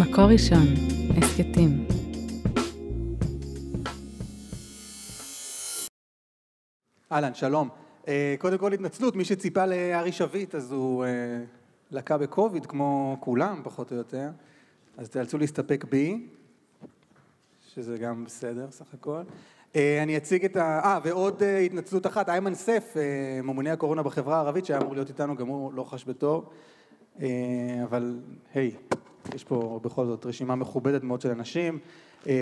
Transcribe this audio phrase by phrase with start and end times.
[0.00, 0.66] מקור ראשון,
[1.16, 1.86] הסכתים.
[7.12, 7.68] אהלן, שלום.
[8.08, 11.10] אה, קודם כל התנצלות, מי שציפה לארי שביט אז הוא אה,
[11.90, 14.28] לקה בקוביד כמו כולם פחות או יותר,
[14.98, 16.26] אז תיאלצו להסתפק בי,
[17.74, 19.22] שזה גם בסדר סך הכל.
[19.76, 20.80] אה, אני אציג את ה...
[20.84, 22.94] אה, ועוד התנצלות אחת, איימן סף,
[23.42, 26.50] ממונה הקורונה בחברה הערבית, שהיה אמור להיות איתנו, גם הוא לא חש בטוב,
[27.84, 28.20] אבל
[28.54, 28.76] היי,
[29.34, 31.78] יש פה בכל זאת רשימה מכובדת מאוד של אנשים.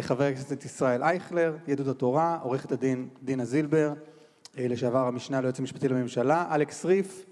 [0.00, 3.92] חבר הכנסת ישראל אייכלר, יהדות התורה, עורכת הדין דינה זילבר,
[4.56, 7.24] לשעבר המשנה ליועץ המשפטי לממשלה, אלכס ריף,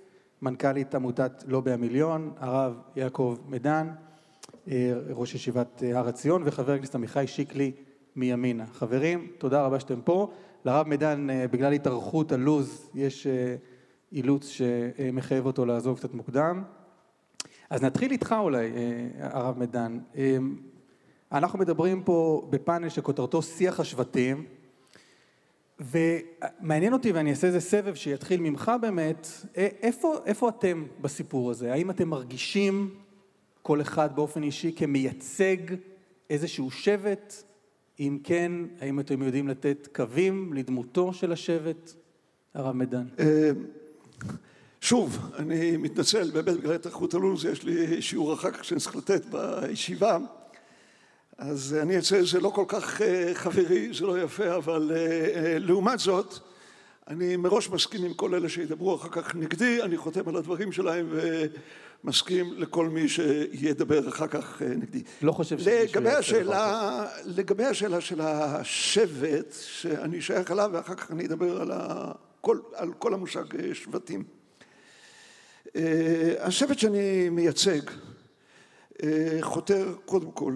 [0.43, 3.89] מנכ"לית עמותת לובי המיליון, הרב יעקב מדן,
[5.11, 7.73] ראש ישיבת הר עציון, וחבר הכנסת עמיחי שיקלי
[8.17, 8.67] מימינה.
[8.67, 10.31] חברים, תודה רבה שאתם פה.
[10.65, 13.27] לרב מדן, בגלל התארכות הלו"ז, יש
[14.13, 16.63] אילוץ שמחייב אותו לעזוב קצת מוקדם.
[17.71, 18.71] אז נתחיל איתך אולי,
[19.21, 19.99] הרב מדן.
[21.33, 24.45] אנחנו מדברים פה בפאנל שכותרתו שיח השבטים,
[25.81, 31.73] ומעניין אותי, ואני אעשה איזה סבב שיתחיל ממך באמת, איפה, איפה אתם בסיפור הזה?
[31.73, 32.95] האם אתם מרגישים
[33.63, 35.57] כל אחד באופן אישי כמייצג
[36.31, 37.43] איזשהו שבט?
[38.01, 41.93] אם כן, האם אתם יודעים לתת קווים לדמותו של השבט?
[42.55, 43.07] הרב מדן.
[44.81, 49.23] שוב, אני מתנצל, באמת בגלל התארכות הלו"ז, יש לי שיעור אחר כך שאני צריך לתת
[49.25, 50.19] בישיבה.
[51.39, 53.01] אז אני אצא, זה לא כל כך
[53.35, 54.93] חברי, זה לא יפה, אבל
[55.59, 56.35] לעומת זאת,
[57.09, 61.09] אני מראש מסכים עם כל אלה שידברו אחר כך נגדי, אני חותם על הדברים שלהם
[62.05, 65.03] ומסכים לכל מי שידבר אחר כך נגדי.
[65.23, 71.27] לא חושב שמישהו לגבי השאלה, לגבי השאלה של השבט שאני שייך אליו, ואחר כך אני
[71.27, 74.38] אדבר על, הכל, על כל המושג שבטים.
[76.41, 77.81] השבט שאני מייצג
[79.41, 80.55] חותר קודם כל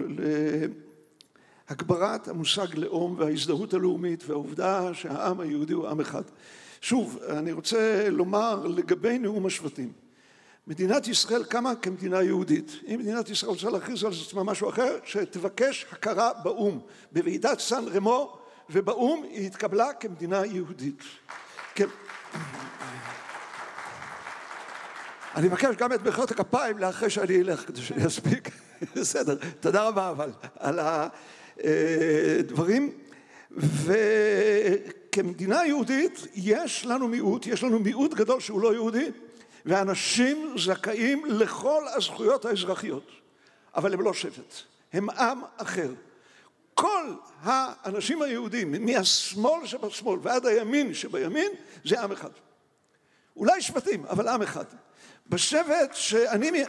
[1.69, 6.23] להגברת המושג לאום וההזדהות הלאומית והעובדה שהעם היהודי הוא עם אחד.
[6.81, 9.91] שוב, אני רוצה לומר לגבי נאום השבטים.
[10.67, 12.71] מדינת ישראל קמה כמדינה יהודית.
[12.87, 16.79] אם מדינת ישראל רוצה להכריז על עצמה משהו אחר, שתבקש הכרה באו"ם.
[17.11, 18.37] בוועידת סן רמו
[18.69, 21.03] ובאו"ם היא התקבלה כמדינה יהודית.
[21.75, 21.87] כן.
[25.35, 28.49] אני מבקש גם את מחיאות הכפיים לאחרי שאני אלך, כדי שאני אספיק.
[28.95, 30.79] בסדר, תודה רבה אבל על
[31.59, 32.91] הדברים.
[35.11, 39.11] וכמדינה יהודית יש לנו מיעוט, יש לנו מיעוט גדול שהוא לא יהודי,
[39.65, 43.07] ואנשים זכאים לכל הזכויות האזרחיות,
[43.75, 44.53] אבל הם לא שבט,
[44.93, 45.93] הם עם אחר.
[46.73, 51.51] כל האנשים היהודים, מהשמאל שבשמאל ועד הימין שבימין,
[51.85, 52.29] זה עם אחד.
[53.35, 54.65] אולי שבטים, אבל עם אחד.
[55.29, 56.63] בשבט שאני,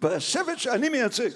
[0.00, 1.30] בשבט שאני מייצג,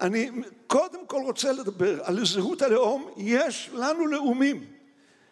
[0.00, 0.30] אני
[0.66, 4.64] קודם כל רוצה לדבר על זהות הלאום, יש לנו לאומים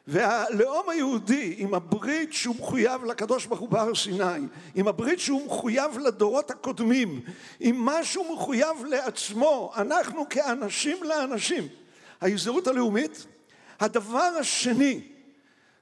[0.06, 5.98] והלאום היהודי עם הברית שהוא מחויב לקדוש ברוך הוא בהר סיני, עם הברית שהוא מחויב
[5.98, 7.20] לדורות הקודמים,
[7.60, 11.68] עם מה שהוא מחויב לעצמו, אנחנו כאנשים לאנשים,
[12.20, 13.26] ההזדהות הלאומית,
[13.80, 15.00] הדבר השני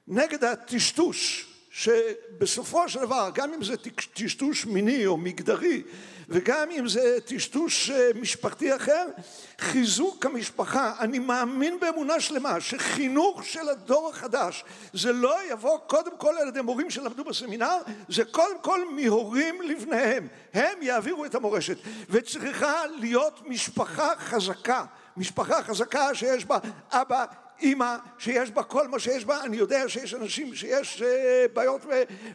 [0.07, 3.73] נגד הטשטוש שבסופו של דבר, גם אם זה
[4.13, 5.83] טשטוש מיני או מגדרי
[6.29, 7.91] וגם אם זה טשטוש
[8.21, 9.05] משפחתי אחר,
[9.59, 16.35] חיזוק המשפחה, אני מאמין באמונה שלמה שחינוך של הדור החדש זה לא יבוא קודם כל
[16.41, 17.77] על ידי מורים שלמדו בסמינר,
[18.09, 21.77] זה קודם כל מהורים לבניהם, הם יעבירו את המורשת.
[22.09, 24.85] וצריכה להיות משפחה חזקה,
[25.17, 26.57] משפחה חזקה שיש בה
[26.91, 27.25] אבא
[27.61, 31.03] אימא שיש בה כל מה שיש בה, אני יודע שיש אנשים שיש
[31.53, 31.81] בעיות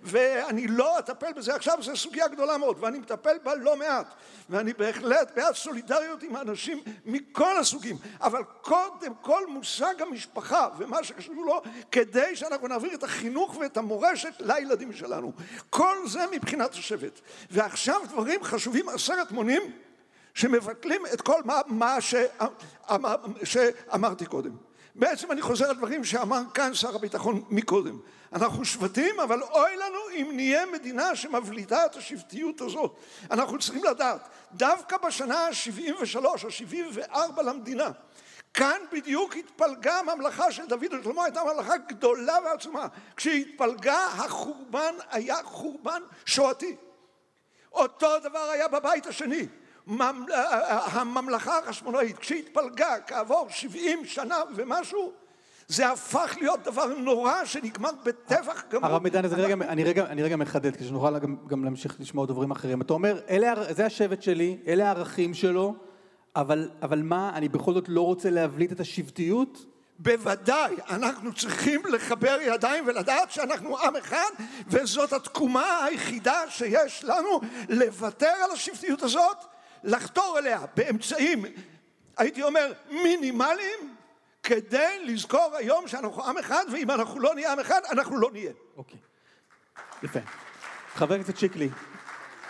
[0.02, 1.54] ואני לא אטפל בזה.
[1.54, 4.14] עכשיו, זו סוגיה גדולה מאוד ואני מטפל בה לא מעט.
[4.50, 7.96] ואני בהחלט בעד סולידריות עם אנשים מכל הסוגים.
[8.20, 14.34] אבל קודם כל מושג המשפחה ומה שקשור לו כדי שאנחנו נעביר את החינוך ואת המורשת
[14.40, 15.32] לילדים שלנו.
[15.70, 17.20] כל זה מבחינת השבט.
[17.50, 19.62] ועכשיו דברים חשובים עשרת מונים
[20.34, 21.98] שמבטלים את כל מה, מה
[23.44, 24.69] שאמרתי קודם
[25.00, 27.98] בעצם אני חוזר על דברים שאמר כאן שר הביטחון מקודם.
[28.32, 32.96] אנחנו שבטים, אבל אוי לנו אם נהיה מדינה שמבליטה את השבטיות הזאת.
[33.30, 37.90] אנחנו צריכים לדעת, דווקא בשנה ה-73 או 74 למדינה,
[38.54, 42.86] כאן בדיוק התפלגה הממלכה של דוד ושלמה, הייתה ממלכה גדולה ועצומה.
[43.16, 46.76] כשהתפלגה החורבן היה חורבן שואתי.
[47.72, 49.46] אותו דבר היה בבית השני.
[50.92, 55.12] הממלכה החשמונאית כשהתפלגה כעבור שבעים שנה ומשהו
[55.68, 58.86] זה הפך להיות דבר נורא שנגמר בטבח גמור.
[58.86, 59.24] הרב מידן,
[60.08, 62.80] אני רגע מחדד כדי שנוכל גם להמשיך לשמוע דוברים אחרים.
[62.80, 63.22] אתה אומר,
[63.70, 65.74] זה השבט שלי, אלה הערכים שלו,
[66.36, 69.66] אבל, אבל מה, אני בכל זאת לא רוצה להבליט את השבטיות?
[69.98, 74.30] בוודאי, אנחנו צריכים לחבר ידיים ולדעת שאנחנו עם אחד,
[74.66, 79.36] וזאת התקומה היחידה שיש לנו לוותר על השבטיות הזאת,
[79.84, 81.44] לחתור אליה באמצעים,
[82.16, 83.96] הייתי אומר, מינימליים,
[84.42, 88.52] כדי לזכור היום שאנחנו עם אחד, ואם אנחנו לא נהיה עם אחד, אנחנו לא נהיה.
[88.76, 88.98] אוקיי.
[90.02, 90.20] יפה.
[90.94, 91.68] חבר הכנסת שיקלי,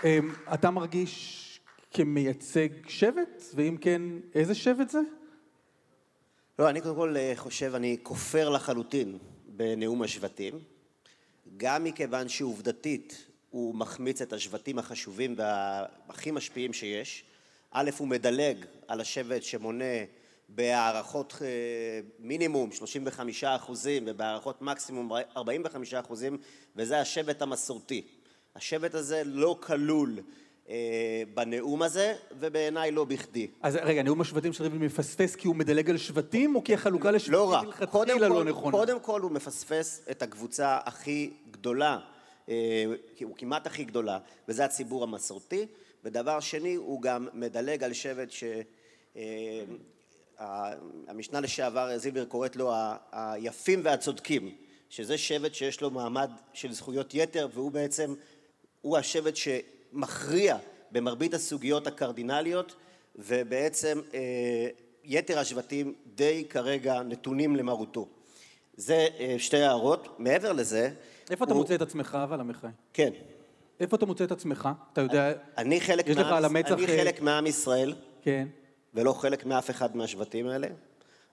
[0.05, 1.37] אמ, אתה מרגיש
[1.91, 3.43] כמייצג שבט?
[3.55, 4.03] ואם כן,
[4.35, 5.01] איזה שבט זה?
[6.59, 10.59] לא, אני קודם כל אה, חושב, אני כופר לחלוטין בנאום השבטים,
[11.57, 17.25] גם מכיוון שעובדתית הוא מחמיץ את השבטים החשובים והכי משפיעים שיש.
[17.71, 19.85] א', הוא מדלג על השבט שמונה
[20.49, 21.47] בהערכות אה,
[22.19, 26.39] מינימום 35 אחוזים ובהערכות מקסימום 45 אחוזים,
[26.77, 28.03] וזה השבט המסורתי.
[28.57, 30.19] השבט הזה לא כלול
[30.69, 33.47] אה, בנאום הזה, ובעיניי לא בכדי.
[33.63, 37.11] אז רגע, נאום השבטים של ריבלין מפספס כי הוא מדלג על שבטים, או כי החלוקה
[37.11, 37.65] לשבטים לא רק.
[37.65, 38.77] מלכתחילה לא נכונה?
[38.77, 41.99] קודם כל הוא מפספס את הקבוצה הכי גדולה,
[43.25, 44.19] הוא כמעט הכי גדולה,
[44.49, 45.67] וזה הציבור המסורתי.
[46.05, 48.45] ודבר שני, הוא גם מדלג על שבט ש...
[49.17, 49.63] אה,
[51.09, 52.73] המשנה לשעבר זילבר קוראת לו
[53.13, 54.55] היפים והצודקים,
[54.91, 58.15] שזה שבט שיש לו מעמד של זכויות יתר, והוא בעצם,
[58.81, 59.49] הוא השבט ש...
[59.93, 60.57] מכריע
[60.93, 62.75] במרבית הסוגיות הקרדינליות,
[63.17, 64.69] ובעצם אה,
[65.05, 68.09] יתר השבטים די כרגע נתונים למרותו.
[68.77, 70.19] זה אה, שתי הערות.
[70.19, 70.91] מעבר לזה...
[71.31, 71.45] איפה.
[71.45, 72.67] אתה מוצא את עצמך אבל, עמיחי?
[72.93, 73.11] כן.
[73.81, 74.69] איפה אתה מוצא את עצמך?
[74.93, 75.33] אתה יודע...
[75.59, 76.73] אני חלק, יש מעם, המצח...
[76.73, 77.95] אני חלק אה, מעם ישראל.
[78.23, 78.49] כן.
[78.95, 80.69] ולא חלק מאף אחד מהשבטים האלה.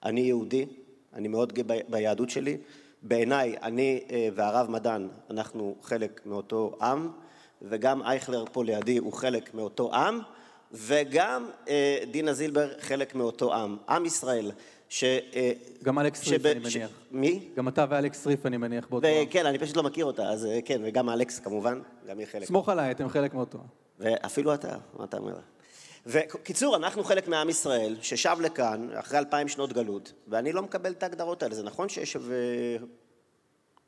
[0.04, 0.66] אני יהודי,
[1.14, 2.58] אני מאוד גאה ביהדות שלי.
[3.04, 4.02] בעיניי, אני
[4.36, 7.10] והרב מדן, אנחנו חלק מאותו עם.
[7.62, 10.20] וגם אייכלר פה לידי הוא חלק מאותו עם,
[10.72, 14.52] וגם אה, דינה זילבר חלק מאותו עם, עם ישראל.
[14.90, 15.04] ש...
[15.04, 15.52] אה,
[15.84, 16.90] גם אלכס ריף אני מניח.
[17.12, 17.48] מי?
[17.56, 19.08] גם אתה ואלכס ריף אני מניח באותו.
[19.30, 22.48] כן, אני פשוט לא מכיר אותה, אז אה, כן, וגם אלכס כמובן, גם היא חלק.
[22.48, 23.60] סמוך עליי, אתם חלק מאותו.
[24.00, 25.36] ואפילו אתה, מה אתה אומר?
[26.06, 31.04] וקיצור, אנחנו חלק מעם ישראל, ששב לכאן אחרי אלפיים שנות גלות, ואני לא מקבל את
[31.04, 31.56] ההגדרות האלה.
[31.56, 32.18] זה נכון שיש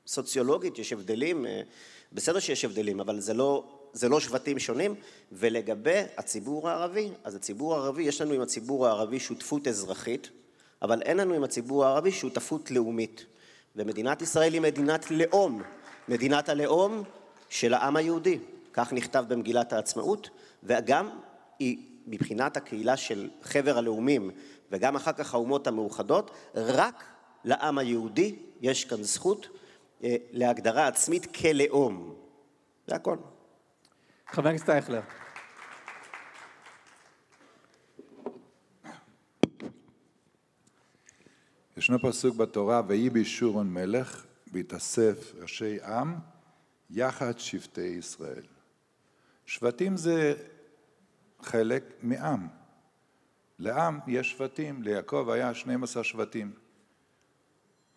[0.08, 1.46] סוציולוגית, יש הבדלים,
[2.14, 3.64] בסדר שיש הבדלים, אבל זה לא,
[3.94, 4.96] זה לא שבטים שונים.
[5.32, 10.30] ולגבי הציבור הערבי, אז הציבור הערבי, יש לנו עם הציבור הערבי שותפות אזרחית,
[10.82, 13.26] אבל אין לנו עם הציבור הערבי שותפות לאומית.
[13.76, 15.62] ומדינת ישראל היא מדינת לאום,
[16.08, 17.04] מדינת הלאום
[17.50, 18.40] של העם היהודי.
[18.74, 20.30] כך נכתב במגילת העצמאות,
[20.64, 21.10] וגם
[21.60, 21.78] היא
[22.08, 24.32] מבחינת הקהילה של חבר הלאומים
[24.72, 27.04] וגם אחר כך האומות המאוחדות, רק
[27.44, 29.48] לעם היהודי יש כאן זכות
[30.04, 32.14] אה, להגדרה עצמית כלאום.
[32.88, 33.18] זה הכל.
[34.28, 35.02] חבר הכנסת אייכלר.
[41.80, 46.16] ישנו פסוק בתורה, ויהי בישורון מלך, בהתאסף ראשי עם,
[46.90, 48.44] יחד שבטי ישראל.
[49.46, 50.34] שבטים זה
[51.42, 52.48] חלק מעם.
[53.60, 56.54] לעם יש שבטים, ליעקב היה 12 שבטים,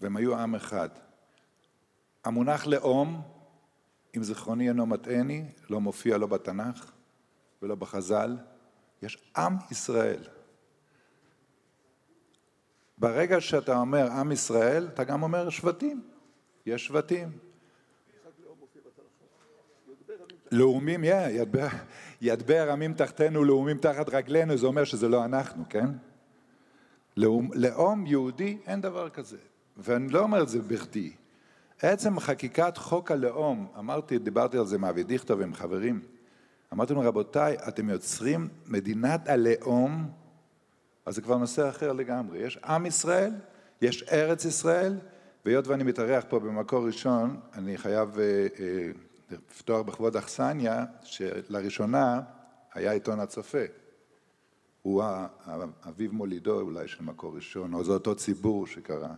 [0.01, 0.89] והם היו עם אחד.
[2.25, 3.23] המונח לאום,
[4.17, 6.93] אם זיכרוני אינו מטעני, לא מופיע לא בתנ"ך
[7.63, 8.37] ולא בחז"ל.
[9.03, 10.25] יש עם ישראל.
[13.03, 16.03] ברגע שאתה אומר עם ישראל, אתה גם אומר שבטים.
[16.67, 17.29] יש שבטים.
[20.53, 21.67] לאומים, ידבר,
[22.21, 25.87] ידבר עמים תחתנו, לאומים תחת רגלינו, זה אומר שזה לא אנחנו, כן?
[27.17, 29.39] לאום, לאום יהודי אין דבר כזה.
[29.77, 31.13] ואני לא אומר את זה בכדי.
[31.83, 36.01] עצם חקיקת חוק הלאום, אמרתי, דיברתי על זה עם אבי דיכטר ועם חברים,
[36.73, 40.22] אמרתי להם, רבותיי, אתם יוצרים מדינת הלאום,
[41.07, 42.39] אז זה כבר נושא אחר לגמרי.
[42.39, 43.33] יש עם ישראל,
[43.83, 44.99] יש ארץ ישראל,
[45.45, 48.91] והיות ואני מתארח פה במקור ראשון, אני חייב אה, אה,
[49.31, 52.21] לפתוח בכבוד אכסניה, שלראשונה
[52.75, 53.65] היה עיתון הצופה.
[54.83, 55.03] הוא
[55.89, 59.15] אביו מולידו אולי של מקור ראשון, או זה אותו ציבור שקרה.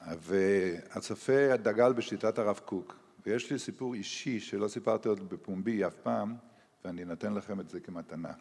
[0.00, 2.96] והצופה דגל בשיטת הרב קוק,
[3.26, 6.34] ויש לי סיפור אישי שלא סיפרתי עוד בפומבי אף פעם,
[6.84, 8.32] ואני נותן לכם את זה כמתנה.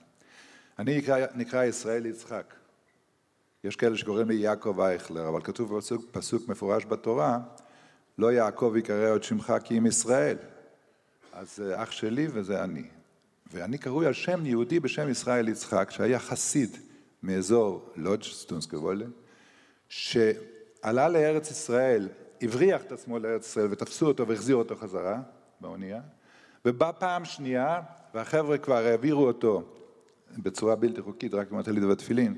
[0.80, 2.54] אני נקרא, נקרא ישראל יצחק.
[3.64, 7.40] יש כאלה שקוראים לי יעקב אייכלר, אבל כתוב פסוק, פסוק מפורש בתורה,
[8.18, 10.38] לא יעקב יקרא עוד שמך כי אם ישראל.
[11.34, 12.84] אז זה אח שלי וזה אני.
[13.52, 16.78] ואני קרוי על שם יהודי בשם ישראל יצחק, שהיה חסיד
[17.24, 19.06] מאזור לודג' סטונסקוולה,
[19.90, 22.10] שעלה לארץ ישראל,
[22.42, 25.22] הבריח את עצמו לארץ ישראל ותפסו אותו והחזירו אותו חזרה
[25.62, 26.02] באונייה,
[26.66, 27.82] ובא פעם שנייה,
[28.14, 29.64] והחבר'ה כבר העבירו אותו
[30.38, 32.38] בצורה בלתי חוקית, רק עם הטלית והתפילין.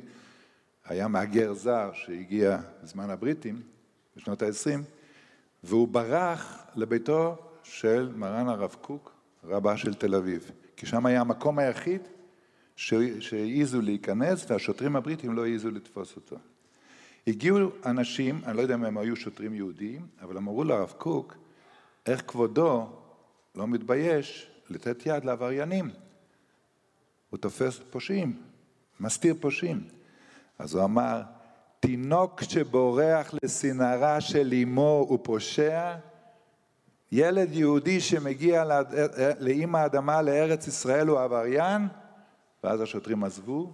[0.85, 3.61] היה מהגר זר שהגיע בזמן הבריטים,
[4.17, 4.79] בשנות ה-20,
[5.63, 9.11] והוא ברח לביתו של מרן הרב קוק,
[9.43, 12.01] רבה של תל אביב, כי שם היה המקום היחיד
[12.75, 16.35] שהעיזו להיכנס והשוטרים הבריטים לא העיזו לתפוס אותו.
[17.27, 21.35] הגיעו אנשים, אני לא יודע אם הם היו שוטרים יהודיים, אבל אמרו לרב קוק,
[22.05, 22.89] איך כבודו
[23.55, 25.89] לא מתבייש לתת יד לעבריינים?
[27.29, 28.41] הוא תופס פושעים,
[28.99, 29.87] מסתיר פושעים.
[30.59, 31.21] אז הוא אמר,
[31.79, 35.95] תינוק שבורח לסנהרה של אמו הוא פושע,
[37.11, 38.63] ילד יהודי שמגיע
[39.39, 41.87] לאימא האדמה לארץ ישראל הוא עבריין,
[42.63, 43.73] ואז השוטרים עזבו,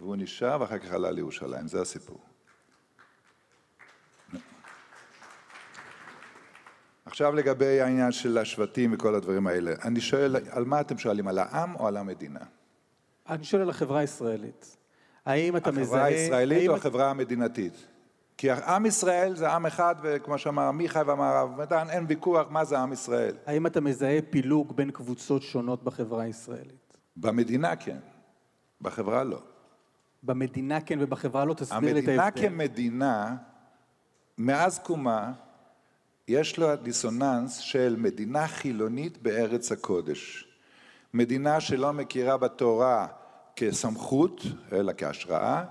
[0.00, 1.68] והוא נשאר, ואחר כך עלה לירושלים.
[1.68, 2.20] זה הסיפור.
[7.04, 9.72] עכשיו לגבי העניין של השבטים וכל הדברים האלה.
[9.84, 11.28] אני שואל, על מה אתם שואלים?
[11.28, 12.40] על העם או על המדינה?
[13.28, 14.76] אני שואל על החברה הישראלית.
[15.26, 15.82] האם אתה מזהה...
[15.82, 17.86] החברה הישראלית או החברה המדינתית?
[18.36, 22.64] כי עם ישראל זה עם אחד, וכמו שאמר עמיחי ואמר הרב מדן, אין ויכוח מה
[22.64, 23.34] זה עם ישראל.
[23.46, 26.96] האם אתה מזהה פילוג בין קבוצות שונות בחברה הישראלית?
[27.16, 27.98] במדינה כן,
[28.80, 29.42] בחברה לא.
[30.22, 32.48] במדינה כן ובחברה לא, תסביר לי את המדינה ההבדל.
[32.48, 33.36] כמדינה,
[34.38, 35.32] מאז קומה,
[36.28, 40.51] יש לה דיסוננס של מדינה חילונית בארץ הקודש.
[41.14, 43.06] מדינה שלא מכירה בתורה
[43.56, 44.40] כסמכות,
[44.72, 45.64] אלא כהשראה,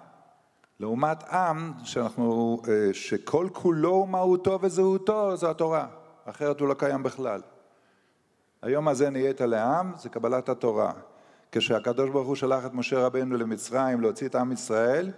[0.80, 5.88] לעומת עם שאנחנו, אה, שכל כולו ומהותו וזהותו זו התורה,
[6.26, 7.42] אחרת הוא לא קיים בכלל.
[8.62, 10.92] היום הזה נהיית לעם, זה קבלת התורה.
[11.52, 15.12] כשהקדוש ברוך הוא שלח את משה רבנו למצרים להוציא את עם ישראל,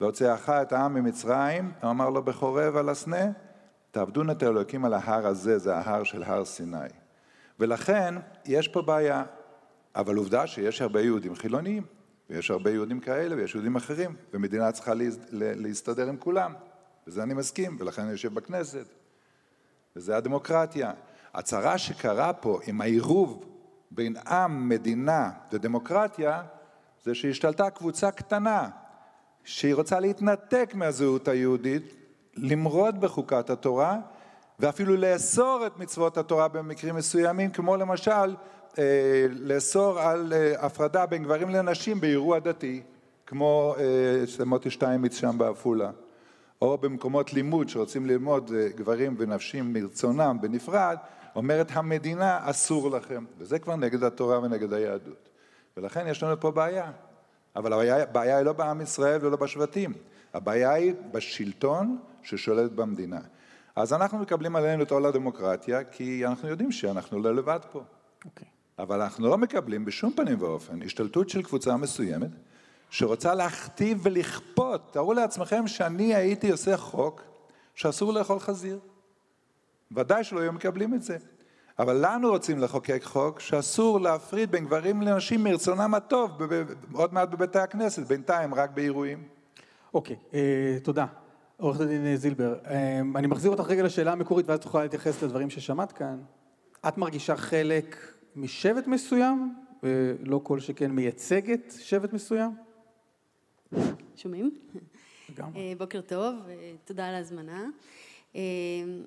[0.00, 3.26] והוציאך את העם ממצרים, הוא אמר לו בחורב על הסנה,
[3.90, 6.88] תעבדון את האלוקים על ההר הזה, זה ההר של הר סיני.
[7.60, 9.24] ולכן, יש פה בעיה.
[9.96, 11.82] אבל עובדה שיש הרבה יהודים חילוניים,
[12.30, 16.54] ויש הרבה יהודים כאלה, ויש יהודים אחרים, ומדינה צריכה להז- להסתדר עם כולם.
[17.06, 18.86] וזה אני מסכים, ולכן אני יושב בכנסת.
[19.96, 20.92] וזה הדמוקרטיה.
[21.34, 23.44] הצרה שקרה פה עם העירוב
[23.90, 26.42] בין עם, מדינה ודמוקרטיה,
[27.04, 28.68] זה שהשתלטה קבוצה קטנה,
[29.44, 31.94] שהיא רוצה להתנתק מהזהות היהודית,
[32.36, 33.98] למרוד בחוקת התורה,
[34.60, 38.36] ואפילו לאסור את מצוות התורה במקרים מסוימים, כמו למשל
[38.78, 42.82] אה, לאסור על אה, הפרדה בין גברים לנשים באירוע דתי,
[43.26, 45.90] כמו אה, מוטי שטיימיץ שם בעפולה.
[46.62, 50.96] או במקומות לימוד שרוצים ללמוד אה, גברים ונשים מרצונם בנפרד,
[51.36, 53.24] אומרת המדינה אסור לכם.
[53.38, 55.28] וזה כבר נגד התורה ונגד היהדות.
[55.76, 56.90] ולכן יש לנו פה בעיה.
[57.56, 59.92] אבל הבעיה, הבעיה היא לא בעם ישראל ולא בשבטים.
[60.34, 63.20] הבעיה היא בשלטון ששולט במדינה.
[63.80, 67.82] אז אנחנו מקבלים עלינו את עול הדמוקרטיה, כי אנחנו יודעים שאנחנו לא לבד פה.
[68.24, 68.48] אוקיי.
[68.78, 72.30] אבל אנחנו לא מקבלים בשום פנים ואופן השתלטות של קבוצה מסוימת
[72.90, 74.92] שרוצה להכתיב ולכפות.
[74.92, 77.22] תארו לעצמכם שאני הייתי עושה חוק
[77.74, 78.78] שאסור לאכול חזיר.
[79.92, 81.16] ודאי שלא היו מקבלים את זה.
[81.78, 86.30] אבל לנו רוצים לחוקק חוק שאסור להפריד בין גברים לנשים מרצונם הטוב,
[86.92, 89.28] עוד מעט בבתי הכנסת, בינתיים רק באירועים.
[89.94, 91.06] אוקיי, אה, תודה.
[91.60, 95.50] עורכת הדין אה, זילבר, אה, אני מחזיר אותך רגע לשאלה המקורית ואז תוכל להתייחס לדברים
[95.50, 96.18] ששמעת כאן.
[96.88, 97.96] את מרגישה חלק
[98.36, 102.50] משבט מסוים, ולא כל שכן מייצגת שבט מסוים?
[104.16, 104.50] שומעים?
[105.30, 105.60] לגמרי.
[105.60, 107.66] אה, בוקר טוב, אה, תודה על ההזמנה.
[108.36, 108.40] אה,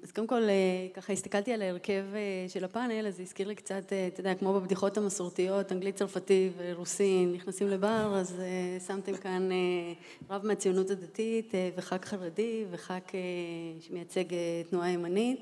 [0.03, 3.56] אז קודם כל, אה, ככה הסתכלתי על ההרכב אה, של הפאנל, אז זה הזכיר לי
[3.56, 8.42] קצת, אתה יודע, כמו בבדיחות המסורתיות, אנגלית, צרפתי ורוסי נכנסים לבר, אז
[8.88, 9.50] שמתם כאן
[10.30, 13.12] רב מהציונות הדתית וח"כ חרדי וח"כ
[13.80, 14.24] שמייצג
[14.70, 15.39] תנועה ימנית.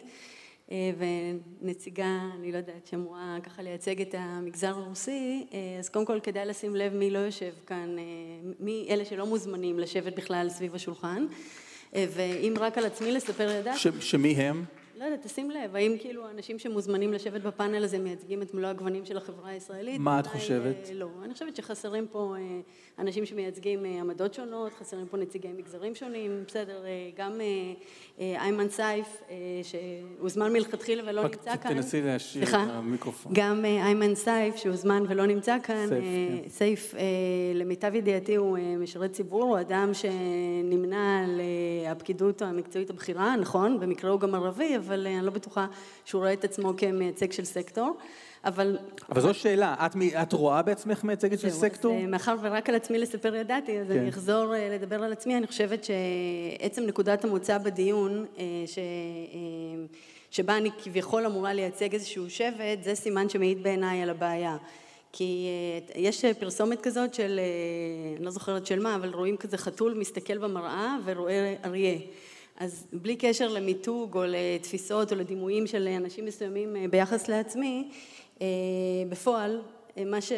[1.61, 5.47] ונציגה, אני לא יודעת, שאמורה ככה לייצג את המגזר הרוסי,
[5.79, 7.95] אז קודם כל כדאי לשים לב מי לא יושב כאן,
[8.59, 11.25] מי אלה שלא מוזמנים לשבת בכלל סביב השולחן.
[11.93, 14.63] ואם רק על עצמי לספר ידעתי, ש- שמי הם?
[15.01, 19.05] לא יודעת, תשים לב, האם כאילו האנשים שמוזמנים לשבת בפאנל הזה מייצגים את מלוא הגוונים
[19.05, 20.00] של החברה הישראלית?
[20.00, 20.75] מה את חושבת?
[20.89, 22.60] אה, לא, אני חושבת שחסרים פה אה,
[23.00, 27.46] אנשים שמייצגים אה, עמדות שונות, חסרים פה נציגי מגזרים שונים, בסדר, אה, גם אה,
[28.20, 31.74] אה, איימן סייף, אה, שהוזמן מלכתחילה ולא רק נמצא כאן.
[31.74, 32.53] תנסי להשאיר את?
[32.53, 33.31] המיקרופון.
[33.36, 35.88] גם אה, איימן סייף, שהוזמן ולא נמצא כאן.
[35.88, 36.50] סייף, אה, כן.
[36.50, 37.01] סייף, אה,
[37.55, 41.41] למיטב ידיעתי הוא אה, משרת ציבור, הוא אדם שנמנה על
[41.88, 45.67] הפקידות המקצועית הבכירה, נכון, במקרה הוא גם ערבי, אבל אה, אני לא בטוחה
[46.05, 47.98] שהוא רואה את עצמו כמייצג של סקטור.
[48.45, 48.77] אבל...
[49.10, 51.95] אבל זו שאלה, את, את רואה בעצמך מייצגת של סקטור?
[51.98, 54.00] אז, אה, מאחר ורק על עצמי לספר ידעתי, אז כן.
[54.00, 55.38] אני אחזור אה, לדבר על עצמי.
[55.38, 58.25] אני חושבת שעצם נקודת המוצא בדיון,
[58.65, 58.79] ש...
[60.31, 64.57] שבה אני כביכול אמורה לייצג איזשהו שבט, זה סימן שמעיד בעיניי על הבעיה.
[65.13, 65.48] כי
[65.95, 67.39] יש פרסומת כזאת של,
[68.17, 71.98] אני לא זוכרת של מה, אבל רואים כזה חתול מסתכל במראה ורואה אריה.
[72.61, 77.89] אז בלי קשר למיתוג או לתפיסות או לדימויים של אנשים מסוימים אה, ביחס לעצמי,
[79.09, 79.61] בפועל,
[80.05, 80.31] מה ש...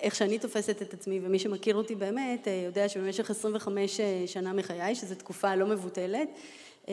[0.00, 5.14] איך שאני תופסת את עצמי ומי שמכיר אותי באמת יודע שבמשך 25 שנה מחיי, שזו
[5.14, 6.28] תקופה לא מבוטלת,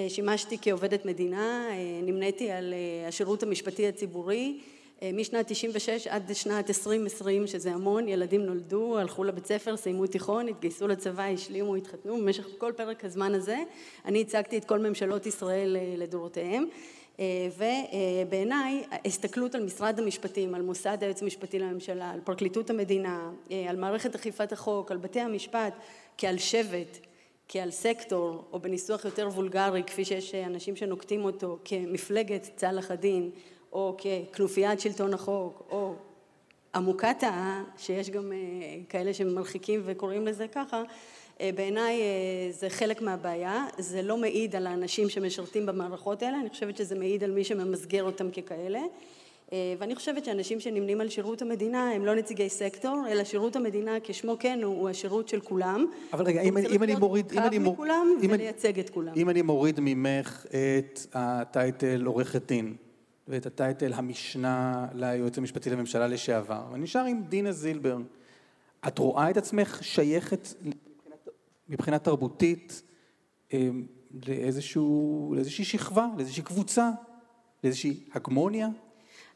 [0.07, 1.67] שימשתי כעובדת מדינה,
[2.03, 2.73] נמניתי על
[3.07, 4.80] השירות המשפטי הציבורי אה,
[5.13, 10.87] משנת 96 עד שנת 2020, שזה המון, ילדים נולדו, הלכו לבית ספר, סיימו תיכון, התגייסו
[10.87, 13.57] לצבא, השלימו, התחתנו, במשך כל פרק הזמן הזה
[14.05, 16.65] אני הצגתי את כל ממשלות ישראל אה, לדורותיהם.
[17.19, 17.25] אה,
[17.57, 23.31] ובעיניי ההסתכלות על משרד המשפטים, על מוסד היועץ המשפטי לממשלה, על פרקליטות המדינה,
[23.69, 25.73] על מערכת אכיפת החוק, על בתי המשפט,
[26.17, 26.97] כעל שבט,
[27.47, 33.31] כעל סקטור, או בניסוח יותר וולגרי, כפי שיש אנשים שנוקטים אותו, כמפלגת צלאח א-דין,
[33.73, 35.95] או ככנופיית שלטון החוק, או
[36.75, 38.37] עמוקתה, שיש גם אה,
[38.89, 40.83] כאלה שמרחיקים וקוראים לזה ככה,
[41.41, 46.49] אה, בעיניי אה, זה חלק מהבעיה, זה לא מעיד על האנשים שמשרתים במערכות האלה, אני
[46.49, 48.81] חושבת שזה מעיד על מי שממסגר אותם ככאלה.
[49.77, 54.35] ואני חושבת שאנשים שנמנים על שירות המדינה הם לא נציגי סקטור, אלא שירות המדינה כשמו
[54.39, 55.85] כן הוא, הוא השירות של כולם.
[56.13, 57.31] אבל רגע, אם, אם אני מוריד...
[57.31, 57.73] אם אני מוריד...
[57.73, 59.13] מכולם ולייצג את כולם.
[59.15, 62.75] אם אני מוריד ממך את הטייטל עורכת דין,
[63.31, 67.97] ואת הטייטל המשנה ליועץ המשפטי לממשלה לשעבר, ואני נשאר עם דינה זילבר.
[68.87, 70.47] את רואה את עצמך שייכת
[71.69, 72.81] מבחינה תרבותית
[73.53, 73.85] אמ,
[74.27, 76.89] לאיזשהו, לאיזושהי שכבה, לאיזושהי קבוצה,
[77.63, 78.67] לאיזושהי הגמוניה?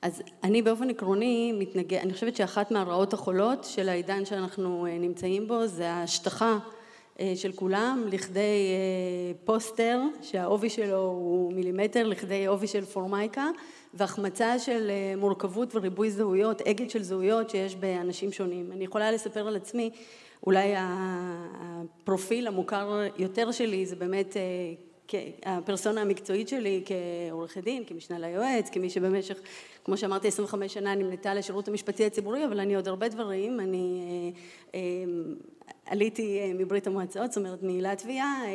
[0.01, 5.47] אז אני באופן עקרוני מתנגד, אני חושבת שאחת מהרעות החולות של העידן שאנחנו אה, נמצאים
[5.47, 6.57] בו זה ההשטחה
[7.19, 13.49] אה, של כולם לכדי אה, פוסטר שהעובי שלו הוא מילימטר לכדי עובי של פורמייקה
[13.95, 18.71] והחמצה של אה, מורכבות וריבוי זהויות, אגד של זהויות שיש באנשים שונים.
[18.71, 19.89] אני יכולה לספר על עצמי,
[20.47, 24.37] אולי הפרופיל המוכר יותר שלי זה באמת
[25.45, 29.39] הפרסונה המקצועית שלי כעורכת דין, כמשנה ליועץ, כמי שבמשך,
[29.83, 34.03] כמו שאמרתי, 25 שנה נמנתה לשירות המשפטי הציבורי, אבל אני עוד הרבה דברים, אני
[35.85, 38.51] עליתי אה, מברית המועצות, זאת אומרת מלטביה אה,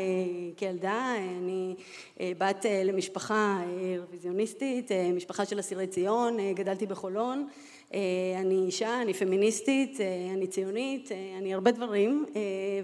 [0.57, 1.75] כילדה, אני
[2.21, 3.61] אה, בת למשפחה
[3.99, 7.49] רוויזיוניסטית, משפחה של אסירי ציון, גדלתי בחולון,
[8.41, 9.99] אני אישה, אני פמיניסטית,
[10.35, 12.27] אני ציונית, אני הרבה דברים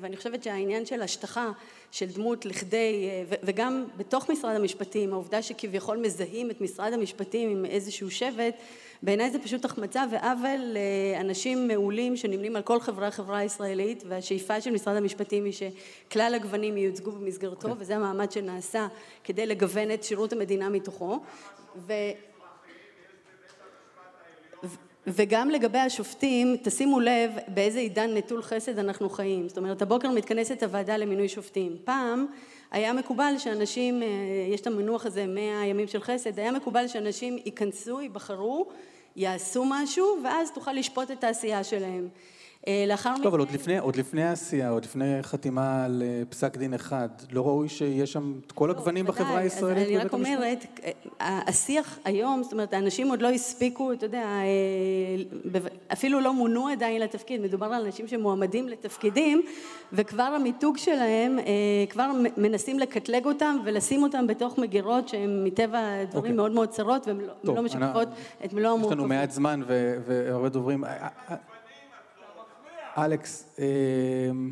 [0.01, 1.51] ואני חושבת שהעניין של השטחה
[1.90, 3.09] של דמות לכדי,
[3.42, 8.55] וגם בתוך משרד המשפטים, העובדה שכביכול מזהים את משרד המשפטים עם איזשהו שבט
[9.03, 14.70] בעיניי זה פשוט החמצה ועוול לאנשים מעולים שנמנים על כל חברה חברה ישראלית והשאיפה של
[14.70, 17.70] משרד המשפטים היא שכלל הגוונים ייוצגו במסגרתו okay.
[17.70, 17.77] כן.
[17.79, 18.87] וזה המאמץ שנעשה
[19.25, 21.20] כדי לגוון את שירות המדינה מתוכו
[21.77, 21.92] ו...
[25.07, 29.49] וגם לגבי השופטים, תשימו לב באיזה עידן נטול חסד אנחנו חיים.
[29.49, 31.77] זאת אומרת, הבוקר מתכנסת הוועדה למינוי שופטים.
[31.85, 32.27] פעם
[32.71, 34.09] היה מקובל שאנשים, אה,
[34.55, 38.66] יש את המינוח הזה, מאה ימים של חסד, היה מקובל שאנשים ייכנסו, ייבחרו,
[39.16, 42.09] יעשו משהו, ואז תוכל לשפוט את העשייה שלהם.
[42.68, 43.22] אה, לאחר מכן...
[43.22, 47.09] טוב, אבל עוד לפני, עוד לפני העשייה, עוד לפני חתימה על אה, פסק דין אחד,
[47.33, 50.66] לא ראוי שיש שם את כל לא, הגוונים בחברה הישראלית אני רק אומרת,
[51.20, 54.26] אה, השיח היום, זאת אומרת, האנשים עוד לא הספיקו, אתה יודע,
[55.92, 59.42] אפילו לא מונו עדיין לתפקיד, מדובר על אנשים שמועמדים לתפקידים,
[59.92, 61.38] וכבר המיתוג שלהם,
[61.90, 66.16] כבר מנסים לקטלג אותם ולשים אותם בתוך מגירות שהן מטבע הדברים okay.
[66.16, 66.33] אוקיי.
[66.33, 68.09] מאוד מאוד צרות, והן לא, לא משקפות
[68.44, 68.92] את מלוא המורכבות.
[68.92, 69.61] יש לנו מעט זמן
[70.07, 70.85] והרבה דוברים.
[72.98, 74.50] אלכס, אמ,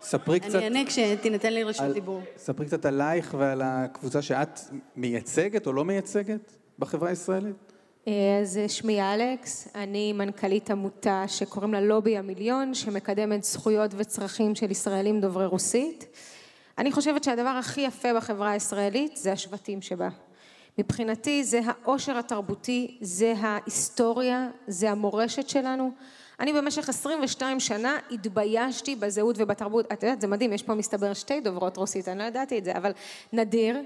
[0.00, 0.54] ספרי קצת...
[0.54, 2.22] אני אענה כשתינתן לי רשות דיבור.
[2.36, 4.60] ספרי קצת עלייך ועל הקבוצה שאת
[4.96, 7.72] מייצגת או לא מייצגת בחברה הישראלית.
[8.08, 14.70] אה, אז שמי אלכס, אני מנכ"לית עמותה שקוראים לה לובי המיליון, שמקדמת זכויות וצרכים של
[14.70, 16.06] ישראלים דוברי רוסית.
[16.78, 20.08] אני חושבת שהדבר הכי יפה בחברה הישראלית זה השבטים שבה.
[20.78, 25.92] מבחינתי זה העושר התרבותי, זה ההיסטוריה, זה המורשת שלנו.
[26.40, 31.40] אני במשך 22 שנה התביישתי בזהות ובתרבות, את יודעת זה מדהים, יש פה מסתבר שתי
[31.40, 32.92] דוברות רוסית, אני לא ידעתי את זה, אבל
[33.32, 33.76] נדיר,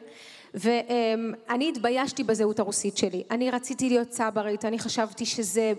[0.54, 5.72] ואני התביישתי בזהות הרוסית שלי, אני רציתי להיות צברית, אני חשבתי שזה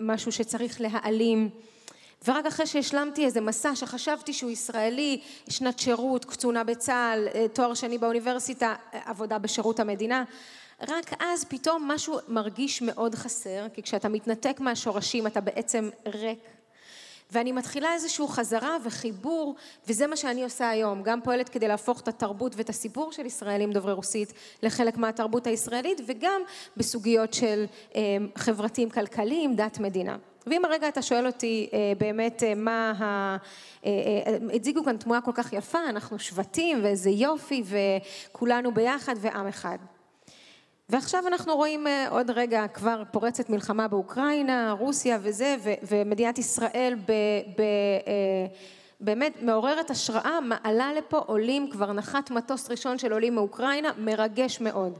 [0.00, 1.48] משהו שצריך להעלים.
[2.28, 8.74] ורק אחרי שהשלמתי איזה מסע שחשבתי שהוא ישראלי, שנת שירות, קצונה בצה"ל, תואר שני באוניברסיטה,
[8.92, 10.24] עבודה בשירות המדינה,
[10.88, 16.38] רק אז פתאום משהו מרגיש מאוד חסר, כי כשאתה מתנתק מהשורשים אתה בעצם ריק.
[17.30, 19.54] ואני מתחילה איזושהי חזרה וחיבור,
[19.88, 23.72] וזה מה שאני עושה היום, גם פועלת כדי להפוך את התרבות ואת הסיפור של ישראלים
[23.72, 26.42] דוברי רוסית לחלק מהתרבות הישראלית, וגם
[26.76, 27.64] בסוגיות של
[27.94, 28.00] אה,
[28.36, 30.16] חברתיים כלכליים, דת מדינה.
[30.46, 33.36] ואם הרגע אתה שואל אותי אה, באמת אה, מה ה...
[33.86, 39.78] אה, הציגו כאן תמונה כל כך יפה, אנחנו שבטים ואיזה יופי וכולנו ביחד ועם אחד.
[40.92, 47.12] ועכשיו אנחנו רואים עוד רגע כבר פורצת מלחמה באוקראינה, רוסיה וזה, ו- ומדינת ישראל ב...
[47.58, 47.62] ב
[49.00, 54.98] באמת מעוררת השראה, מעלה לפה עולים, כבר נחת מטוס ראשון של עולים מאוקראינה, מרגש מאוד.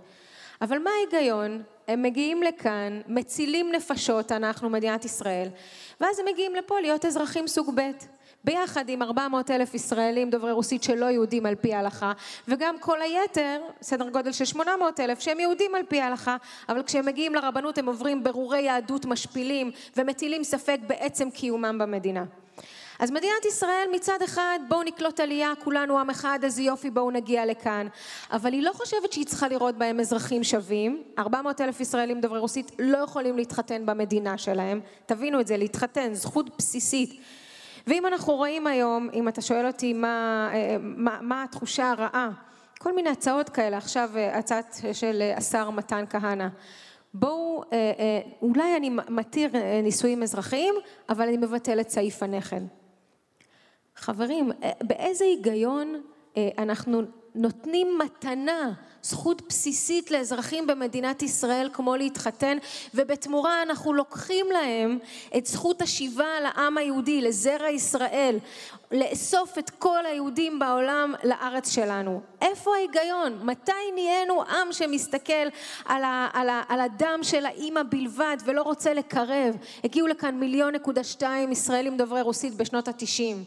[0.62, 1.62] אבל מה ההיגיון?
[1.88, 5.48] הם מגיעים לכאן, מצילים נפשות, אנחנו מדינת ישראל,
[6.00, 7.90] ואז הם מגיעים לפה להיות אזרחים סוג ב'.
[8.44, 12.12] ביחד עם 400 אלף ישראלים דוברי רוסית שלא יהודים על פי ההלכה,
[12.48, 16.37] וגם כל היתר, סדר גודל של 800 אלף, שהם יהודים על פי ההלכה,
[16.68, 22.24] אבל כשהם מגיעים לרבנות הם עוברים ברורי יהדות משפילים ומטילים ספק בעצם קיומם במדינה.
[22.98, 27.46] אז מדינת ישראל מצד אחד בואו נקלוט עלייה כולנו עם אחד איזה יופי בואו נגיע
[27.46, 27.87] לכאן.
[28.33, 31.02] אבל היא לא חושבת שהיא צריכה לראות בהם אזרחים שווים.
[31.18, 34.81] 400 אלף ישראלים דוברי רוסית לא יכולים להתחתן במדינה שלהם.
[35.07, 37.20] תבינו את זה להתחתן זכות בסיסית
[37.87, 42.31] ואם אנחנו רואים היום אם אתה שואל אותי מה, אה, מה, מה התחושה הרעה
[42.79, 46.49] כל מיני הצעות כאלה עכשיו אה, הצעת של השר מתן כהנא
[47.14, 49.51] בואו, אה, אולי אני מתיר
[49.83, 50.75] נישואים אזרחיים,
[51.09, 52.61] אבל אני מבטל את סעיף הנכד.
[53.97, 56.03] חברים, אה, באיזה היגיון
[56.37, 57.03] אה, אנחנו
[57.35, 62.59] נותנים מתנה, זכות בסיסית לאזרחים במדינת ישראל כמו להתחתן
[62.95, 64.99] ובתמורה אנחנו לוקחים להם
[65.37, 68.38] את זכות השיבה לעם היהודי, לזרע ישראל,
[68.92, 72.21] לאסוף את כל היהודים בעולם לארץ שלנו.
[72.40, 73.38] איפה ההיגיון?
[73.42, 75.49] מתי נהיינו עם שמסתכל
[75.85, 79.57] על, ה, על, ה, על הדם של האימא בלבד ולא רוצה לקרב?
[79.85, 83.45] הגיעו לכאן מיליון נקודה שתיים ישראלים דוברי רוסית בשנות התשעים.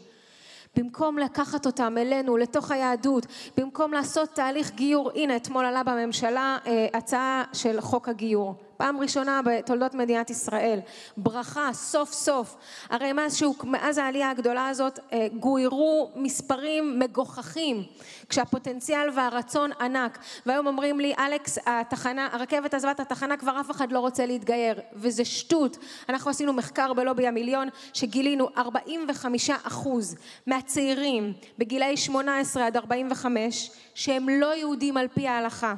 [0.76, 6.86] במקום לקחת אותם אלינו, לתוך היהדות, במקום לעשות תהליך גיור, הנה אתמול עלה בממשלה אה,
[6.94, 8.65] הצעה של חוק הגיור.
[8.76, 10.80] פעם ראשונה בתולדות מדינת ישראל.
[11.16, 12.56] ברכה, סוף סוף.
[12.90, 17.82] הרי מאז, שהוא, מאז העלייה הגדולה הזאת אה, גוירו מספרים מגוחכים,
[18.28, 20.18] כשהפוטנציאל והרצון ענק.
[20.46, 24.80] והיום אומרים לי, אלכס, התחנה, הרכבת עזבה את התחנה, כבר אף אחד לא רוצה להתגייר.
[24.92, 25.76] וזה שטות.
[26.08, 34.56] אנחנו עשינו מחקר בלובי המיליון, שגילינו 45 אחוז מהצעירים בגילאי 18 עד 45, שהם לא
[34.56, 35.74] יהודים על פי ההלכה.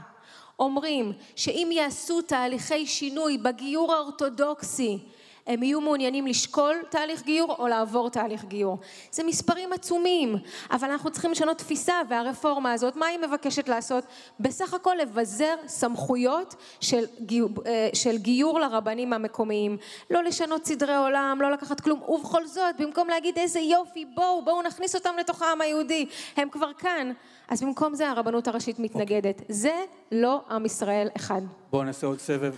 [0.59, 4.99] אומרים שאם יעשו תהליכי שינוי בגיור האורתודוקסי
[5.49, 8.79] הם יהיו מעוניינים לשקול תהליך גיור או לעבור תהליך גיור.
[9.11, 10.37] זה מספרים עצומים,
[10.71, 14.05] אבל אנחנו צריכים לשנות תפיסה והרפורמה הזאת, מה היא מבקשת לעשות?
[14.41, 19.77] בסך הכל לבזר סמכויות של, גיור, אה, של גיור לרבנים המקומיים.
[20.11, 24.63] לא לשנות סדרי עולם, לא לקחת כלום, ובכל זאת, במקום להגיד איזה יופי, בואו, בואו
[24.63, 26.07] נכניס אותם לתוך העם היהודי,
[26.37, 27.13] הם כבר כאן.
[27.49, 29.41] אז במקום זה הרבנות הראשית מתנגדת.
[29.41, 29.45] Okay.
[29.49, 31.41] זה לא עם ישראל אחד.
[31.71, 32.55] בואו נעשה עוד סבב.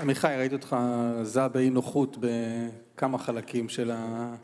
[0.00, 0.76] עמיחי, ראיתי אותך
[1.22, 4.34] זע באי נוחות בכמה חלקים של, ה...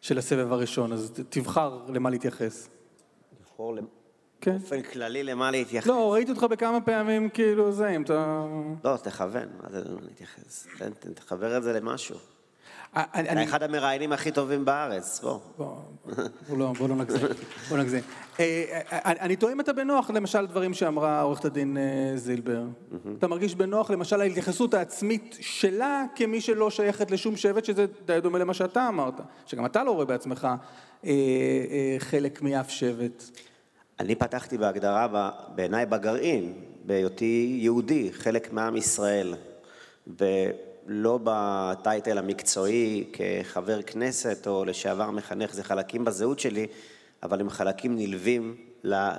[0.00, 2.68] של הסבב הראשון, אז תבחר למה להתייחס.
[3.40, 3.76] לבחור
[4.40, 4.58] כן.
[4.58, 5.86] באופן כללי למה להתייחס.
[5.86, 8.46] לא, ראיתי אותך בכמה פעמים כאילו זה, אם אתה...
[8.84, 10.66] לא, תכוון, מה זה למה להתייחס?
[10.78, 12.16] תן, תחבר את זה למשהו.
[12.96, 15.38] אה, אתה אחד המראיינים הכי טובים בארץ, בוא.
[16.56, 17.20] לא, בוא לא נגזים,
[17.68, 18.00] בוא נגזים.
[18.40, 21.76] אה, אה, אני תוהה אם אתה בנוח, למשל, דברים שאמרה עורכת הדין
[22.14, 22.62] זילבר.
[23.18, 28.38] אתה מרגיש בנוח, למשל, ההתייחסות העצמית שלה כמי שלא שייכת לשום שבט, שזה די דומה
[28.38, 30.48] למה שאתה אמרת, שגם אתה לא רואה בעצמך
[31.98, 33.22] חלק מאף שבט.
[34.00, 36.52] אני פתחתי בהגדרה, בעיניי בגרעין,
[36.84, 39.34] בהיותי יהודי, חלק מעם ישראל.
[40.86, 46.66] לא בטייטל המקצועי כחבר כנסת או לשעבר מחנך, זה חלקים בזהות שלי,
[47.22, 48.56] אבל הם חלקים נלווים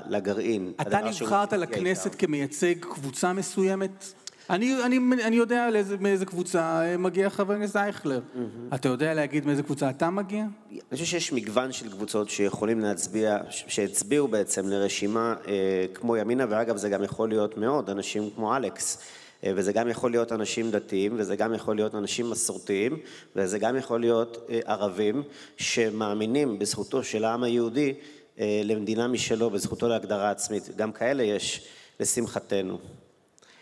[0.06, 0.71] לגרעין.
[0.82, 4.13] אתה נבחרת לכנסת כמייצג קבוצה מסוימת?
[4.49, 8.19] אני, אני, אני יודע לאיזה, מאיזה קבוצה מגיע חבר הכנסת אייכלר.
[8.19, 8.76] Mm-hmm.
[8.76, 10.45] אתה יודע להגיד מאיזה קבוצה אתה מגיע?
[10.71, 16.78] אני חושב שיש מגוון של קבוצות שיכולים להצביע, שהצביעו בעצם לרשימה אה, כמו ימינה, ואגב
[16.78, 18.97] זה גם יכול להיות מאוד, אנשים כמו אלכס.
[19.43, 22.99] אה, וזה גם יכול להיות אנשים דתיים, וזה גם יכול להיות אנשים מסורתיים,
[23.36, 25.23] וזה גם יכול להיות אה, ערבים
[25.58, 27.93] שמאמינים בזכותו של העם היהודי
[28.39, 30.69] אה, למדינה משלו, בזכותו להגדרה עצמית.
[30.75, 31.67] גם כאלה יש,
[31.99, 32.79] לשמחתנו.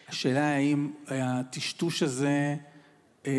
[0.10, 2.56] השאלה האם הטשטוש הזה
[3.28, 3.32] אה,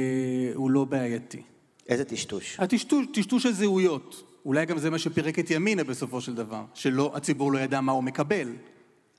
[0.55, 1.43] הוא לא בעייתי.
[1.89, 2.57] איזה טשטוש?
[2.61, 4.23] הטשטוש, טשטוש של זהויות.
[4.45, 8.03] אולי גם זה מה שפירק את ימינה בסופו של דבר, שהציבור לא ידע מה הוא
[8.03, 8.49] מקבל.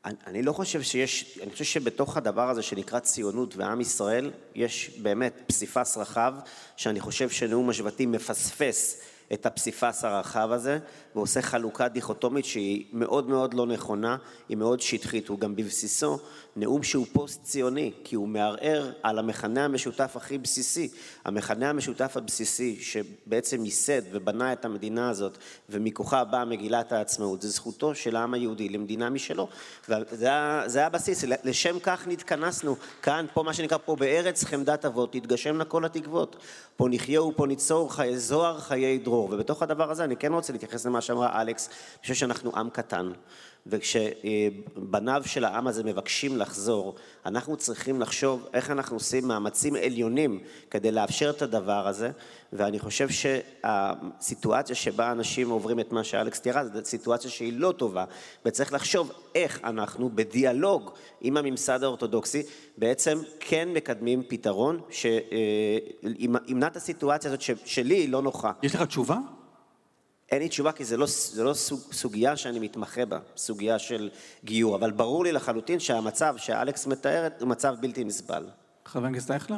[0.05, 4.91] אני, אני לא חושב שיש, אני חושב שבתוך הדבר הזה שנקרא ציונות ועם ישראל, יש
[5.01, 6.33] באמת פסיפס רחב,
[6.77, 9.01] שאני חושב שנאום השבטים מפספס
[9.33, 10.79] את הפסיפס הרחב הזה,
[11.15, 14.17] ועושה חלוקה דיכוטומית שהיא מאוד מאוד לא נכונה,
[14.49, 15.27] היא מאוד שטחית.
[15.27, 16.19] הוא גם בבסיסו
[16.55, 20.89] נאום שהוא פוסט-ציוני, כי הוא מערער על המכנה המשותף הכי בסיסי.
[21.25, 25.37] המכנה המשותף הבסיסי שבעצם ייסד ובנה את המדינה הזאת,
[25.69, 29.47] ומכוחה באה מגילת העצמאות, זה זכותו של העם היהודי למדינה משלו.
[29.89, 35.85] וזה הבסיס, לשם כך נתכנסנו כאן, פה מה שנקרא פה בארץ חמדת אבות, תתגשמנה כל
[35.85, 36.35] התקוות.
[36.75, 39.29] פה נחיה ופה ניצור חיי זוהר, חיי דרור.
[39.31, 43.11] ובתוך הדבר הזה אני כן רוצה להתייחס למה שאמרה אלכס, אני חושב שאנחנו עם קטן.
[43.67, 46.95] וכשבניו של העם הזה מבקשים לחזור,
[47.25, 50.39] אנחנו צריכים לחשוב איך אנחנו עושים מאמצים עליונים
[50.71, 52.11] כדי לאפשר את הדבר הזה,
[52.53, 58.05] ואני חושב שהסיטואציה שבה אנשים עוברים את מה שאלכס תיארה, זו סיטואציה שהיא לא טובה,
[58.45, 62.43] וצריך לחשוב איך אנחנו בדיאלוג עם הממסד האורתודוקסי
[62.77, 68.51] בעצם כן מקדמים פתרון שימנע את הסיטואציה הזאת שלי היא לא נוחה.
[68.63, 69.17] יש לך תשובה?
[70.33, 74.09] אין לי תשובה כי זה לא, זה לא סוג, סוגיה שאני מתמחה בה, סוגיה של
[74.43, 78.49] גיור, אבל ברור לי לחלוטין שהמצב שאלכס מתארת הוא מצב בלתי נסבל.
[78.85, 79.57] חבר הכנסת אייכלר?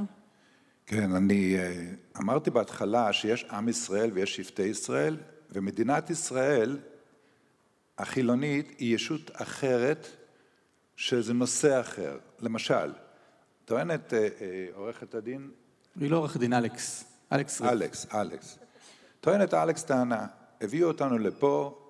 [0.85, 1.85] כן, אני אה,
[2.17, 5.17] אמרתי בהתחלה שיש עם ישראל ויש שבטי ישראל,
[5.49, 6.79] ומדינת ישראל
[7.97, 10.07] החילונית היא ישות אחרת,
[10.95, 12.17] שזה נושא אחר.
[12.39, 12.93] למשל,
[13.65, 14.27] טוענת אה, אה,
[14.73, 15.51] עורכת הדין...
[15.99, 17.05] היא לא עורכת דין, אלכס.
[17.31, 17.61] אלכס.
[17.61, 18.59] אלכס, אלכס.
[19.21, 20.25] טוענת אלכס טענה,
[20.61, 21.81] הביאו אותנו לפה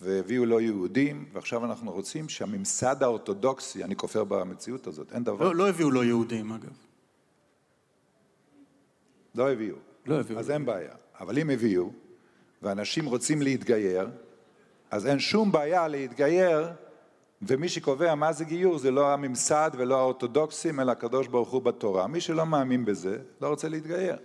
[0.00, 5.44] והביאו לא יהודים, ועכשיו אנחנו רוצים שהממסד האורתודוקסי, אני כופר במציאות הזאת, אין דבר...
[5.44, 6.76] לא, לא הביאו לא יהודים, אגב.
[9.34, 9.76] לא הביאו.
[10.06, 10.38] לא הביאו.
[10.38, 10.94] אז אין בעיה.
[11.20, 11.90] אבל אם הביאו,
[12.62, 14.08] ואנשים רוצים להתגייר,
[14.90, 16.68] אז אין שום בעיה להתגייר,
[17.42, 22.06] ומי שקובע מה זה גיור זה לא הממסד ולא האורתודוקסים, אלא הקדוש ברוך הוא בתורה.
[22.06, 24.16] מי שלא מאמין בזה, לא רוצה להתגייר.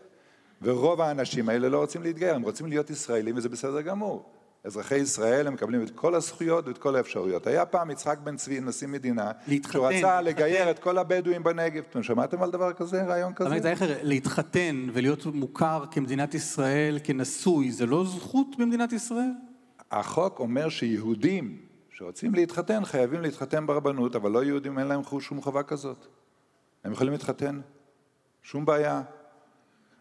[0.62, 4.26] ורוב האנשים האלה לא רוצים להתגייר, הם רוצים להיות ישראלים וזה בסדר גמור.
[4.64, 7.48] אזרחי ישראל הם מקבלים את כל הזכויות ואת כל האפשרויות.
[7.48, 10.44] היה פעם יצחק בן צבי, נשיא מדינה, להתחתן, שהוא רצה להתחתן.
[10.44, 11.84] לגייר את כל הבדואים בנגב.
[11.90, 13.50] אתם שמעתם על דבר כזה, רעיון כזה?
[13.50, 19.32] אבל זייכר, להתחתן ולהיות מוכר כמדינת ישראל, כנשוי, זה לא זכות במדינת ישראל?
[19.92, 21.58] החוק אומר שיהודים
[21.90, 26.08] שרוצים להתחתן חייבים להתחתן ברבנות, אבל לא יהודים אין להם שום חובה כזאת.
[26.84, 27.60] הם יכולים להתחתן,
[28.42, 29.02] שום בעיה.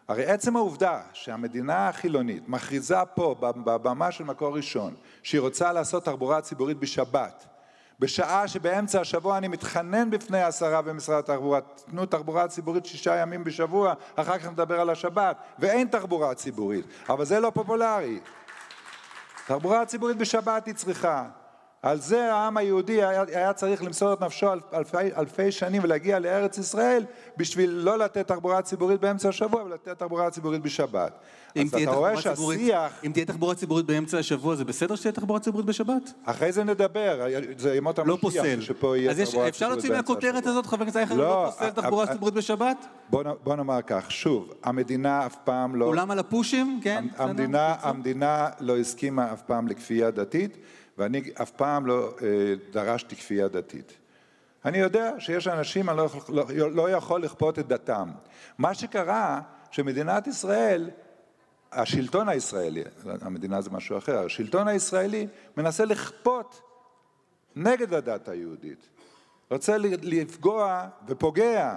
[0.09, 6.41] הרי עצם העובדה שהמדינה החילונית מכריזה פה בבמה של מקור ראשון שהיא רוצה לעשות תחבורה
[6.41, 7.47] ציבורית בשבת
[7.99, 13.95] בשעה שבאמצע השבוע אני מתחנן בפני השרה ומשרד התחבורה תנו תחבורה ציבורית שישה ימים בשבוע
[14.17, 16.87] אחר כך נדבר על השבת ואין תחבורה ציבורית.
[17.09, 18.21] אבל זה לא פופולרי.
[19.47, 21.25] תחבורה ציבורית בשבת היא צריכה
[21.87, 26.59] על זה העם היהודי היה, היה צריך למסור את נפשו אלפי, אלפי שנים ולהגיע לארץ
[26.59, 27.05] ישראל
[27.37, 31.13] בשביל לא לתת תחבורה ציבורית באמצע השבוע ולתת תחבורה ציבורית בשבת.
[31.57, 32.93] אז אתה רואה שהשיח...
[33.05, 36.13] אם תהיה תחבורה ציבורית באמצע השבוע, זה בסדר שתהיה תחבורה ציבורית בשבת?
[36.25, 38.61] אחרי זה נדבר, זה ימות לא המשיח פוסל.
[38.61, 40.51] שפה יהיה אז יש, תחבורה אפשר ציבורית להוציא באמצע מהכותרת השבוע.
[40.53, 42.87] הזאת, חבר הכנסת אייכלר, לא לא, פוסל א- תחבורה א- ציבורית בשבת?
[43.11, 45.87] בוא, בוא נאמר כך, שוב, המדינה אף פעם לא...
[45.87, 47.05] כולם על הפושים, כן?
[47.17, 50.57] המדינה, המדינה לא הסכימה אף פעם לכפייה דתית,
[50.99, 53.93] ואני אף פעם לא אה, דרשתי כפייה דתית.
[54.65, 58.11] אני יודע שיש אנשים, אני לא לא, לא יכול לכפות את דתם.
[58.59, 60.91] מה שקרה, שמדינת ישראל,
[61.73, 62.83] השלטון הישראלי,
[63.21, 66.63] המדינה זה משהו אחר, השלטון הישראלי מנסה לכפות
[67.57, 68.89] נגד הדת היהודית.
[69.51, 71.77] רוצה לפגוע ופוגע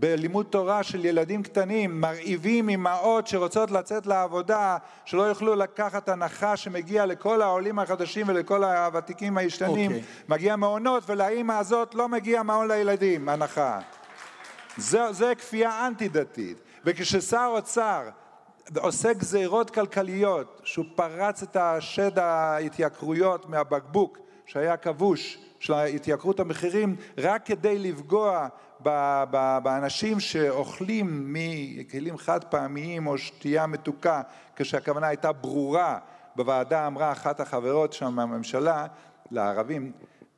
[0.00, 7.06] בלימוד תורה של ילדים קטנים, מרעיבים אמהות שרוצות לצאת לעבודה, שלא יוכלו לקחת הנחה שמגיע
[7.06, 10.04] לכל העולים החדשים ולכל הוותיקים הישנים, אוקיי.
[10.28, 13.80] מגיע מעונות ולאימא הזאת לא מגיע מעון לילדים, הנחה.
[14.76, 16.56] זה, זה כפייה אנטי-דתית.
[16.84, 18.02] וכששר אוצר
[18.76, 27.46] עושה גזירות כלכליות, שהוא פרץ את השד ההתייקרויות מהבקבוק שהיה כבוש, של התייקרות המחירים, רק
[27.46, 28.48] כדי לפגוע
[28.82, 34.22] ב- ב- באנשים שאוכלים מכלים חד פעמיים או שתייה מתוקה,
[34.56, 35.98] כשהכוונה הייתה ברורה.
[36.36, 38.86] בוועדה אמרה אחת החברות שם מהממשלה
[39.30, 39.92] לערבים,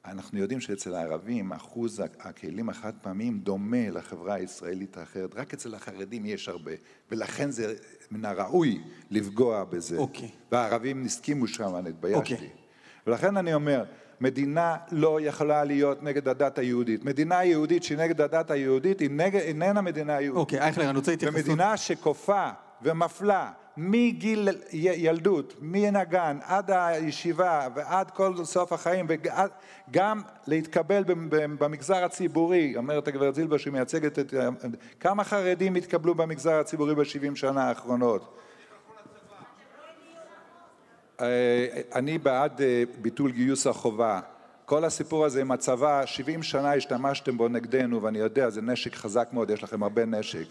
[0.04, 6.26] אנחנו יודעים שאצל הערבים אחוז הכלים החד פעמיים דומה לחברה הישראלית האחרת, רק אצל החרדים
[6.26, 6.72] יש הרבה,
[7.10, 7.74] ולכן זה
[8.10, 9.98] מן הראוי לפגוע בזה.
[9.98, 10.30] אוקיי.
[10.52, 12.34] והערבים הסכימו שם, אני התביישתי.
[12.34, 12.50] אוקיי.
[13.06, 13.84] ולכן אני אומר,
[14.20, 17.04] מדינה לא יכולה להיות נגד הדת היהודית.
[17.04, 20.40] מדינה יהודית שהיא נגד הדת היהודית היא נגד, איננה מדינה יהודית.
[20.40, 21.34] אוקיי, אייכלר, אני רוצה להתייחס...
[21.34, 22.48] ומדינה שכופה
[22.82, 32.04] ומפלה מגיל ילדות, מהגן עד הישיבה ועד כל סוף החיים, וגם להתקבל במ- במ- במגזר
[32.04, 34.34] הציבורי, אומרת הגברת זילבר שהיא מייצגת את...
[35.00, 38.38] כמה חרדים התקבלו במגזר הציבורי בשבעים שנה האחרונות?
[41.20, 41.26] אה,
[41.94, 44.20] אני בעד אה, ביטול גיוס החובה.
[44.64, 49.28] כל הסיפור הזה עם הצבא, 70 שנה השתמשתם בו נגדנו, ואני יודע, זה נשק חזק
[49.32, 50.44] מאוד, יש לכם הרבה נשק.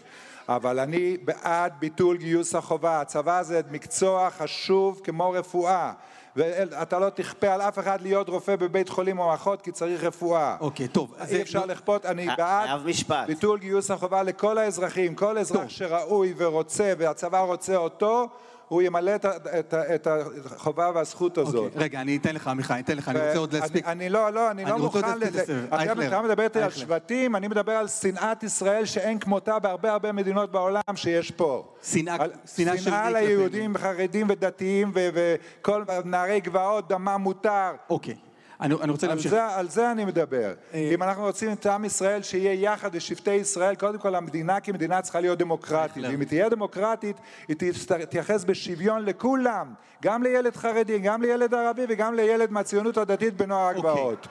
[0.48, 3.00] אבל אני בעד ביטול גיוס החובה.
[3.00, 5.92] הצבא זה מקצוע חשוב כמו רפואה.
[6.36, 10.56] ואתה לא תכפה על אף אחד להיות רופא בבית חולים או אחות, כי צריך רפואה.
[10.60, 11.14] אוקיי, טוב.
[11.18, 13.26] אז אי אפשר לכפות, אני ה- בעד חייב משפט.
[13.26, 15.14] ביטול גיוס החובה לכל האזרחים.
[15.14, 15.68] כל אזרח טוב.
[15.68, 18.28] שראוי ורוצה, והצבא רוצה אותו,
[18.68, 20.06] הוא ימלא את את את
[20.46, 21.64] החובה והזכות הזאת.
[21.64, 23.86] אוקיי, רגע, אני אתן לך, עמיחי, אני אתן לך, אני רוצה עוד להספיק.
[23.86, 25.66] אני לא, לא, אני אני לא רוצה עוד מוכן לזה.
[26.08, 26.70] אתה מדבר איתי על.
[26.70, 31.74] שבטים, אני מדבר על שנאת ישראל שאין כמותה בהרבה הרבה מדינות בעולם שיש פה.
[31.82, 37.70] שנאה- של שנאה ליהודים, חרדים ודתיים, וכל נערי גבעות, דמם מותר.
[37.90, 38.14] אוקיי.
[38.60, 39.30] אני אני רוצה על להמשיך.
[39.30, 40.54] זה, על זה אני מדבר.
[40.74, 45.02] אה, אם אנחנו רוצים את עם ישראל שיהיה יחד ושבטי ישראל, קודם כל המדינה כמדינה
[45.02, 46.04] צריכה להיות דמוקרטית.
[46.08, 47.16] ואם היא תהיה דמוקרטית,
[47.48, 49.74] היא תתייחס בשוויון לכולם.
[50.02, 53.90] גם לילד חרדי, גם לילד ערבי וגם לילד מהציונות הדתית בנוער אוקיי.
[53.90, 54.28] הגבעות.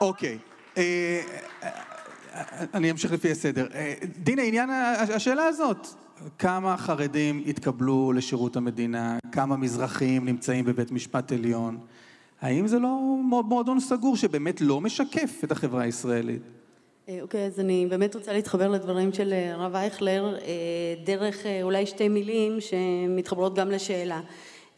[0.00, 0.38] אוקיי.
[0.76, 1.20] אה,
[1.62, 1.70] אה,
[2.74, 3.66] אני אמשיך לפי הסדר.
[3.74, 4.70] אה, דינה, עניין
[5.14, 5.86] השאלה הזאת,
[6.38, 11.78] כמה חרדים התקבלו לשירות המדינה, כמה מזרחים נמצאים בבית משפט עליון,
[12.40, 12.88] האם זה לא
[13.22, 16.42] מוע- מועדון סגור שבאמת לא משקף את החברה הישראלית?
[17.08, 20.42] אה, אוקיי, אז אני באמת רוצה להתחבר לדברים של אה, הרב אייכלר, אה,
[21.04, 24.20] דרך אה, אולי שתי מילים שמתחברות גם לשאלה.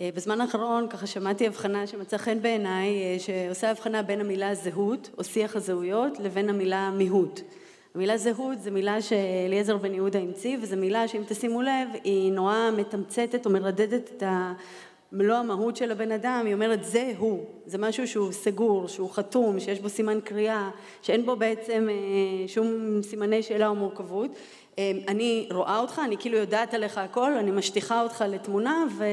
[0.01, 5.11] אה, בזמן האחרון ככה שמעתי הבחנה שמצאה חן בעיניי, אה, שעושה הבחנה בין המילה זהות,
[5.18, 7.40] או שיח הזהויות, לבין המילה מיהות.
[7.94, 12.57] המילה זהות זו מילה שאליעזר בן יהודה המציא, וזו מילה שאם תשימו לב, היא נורא
[12.77, 14.23] מתמצתת או מרדדת את.
[15.12, 19.61] מלוא המהות של הבן אדם, היא אומרת זה הוא, זה משהו שהוא סגור, שהוא חתום,
[19.61, 20.71] שיש בו סימן קריאה,
[21.03, 24.31] שאין בו בעצם אה, שום סימני שאלה או מורכבות.
[24.79, 29.05] אה, אני רואה אותך, אני כאילו יודעת עליך הכל, אני משטיחה אותך לתמונה, ו,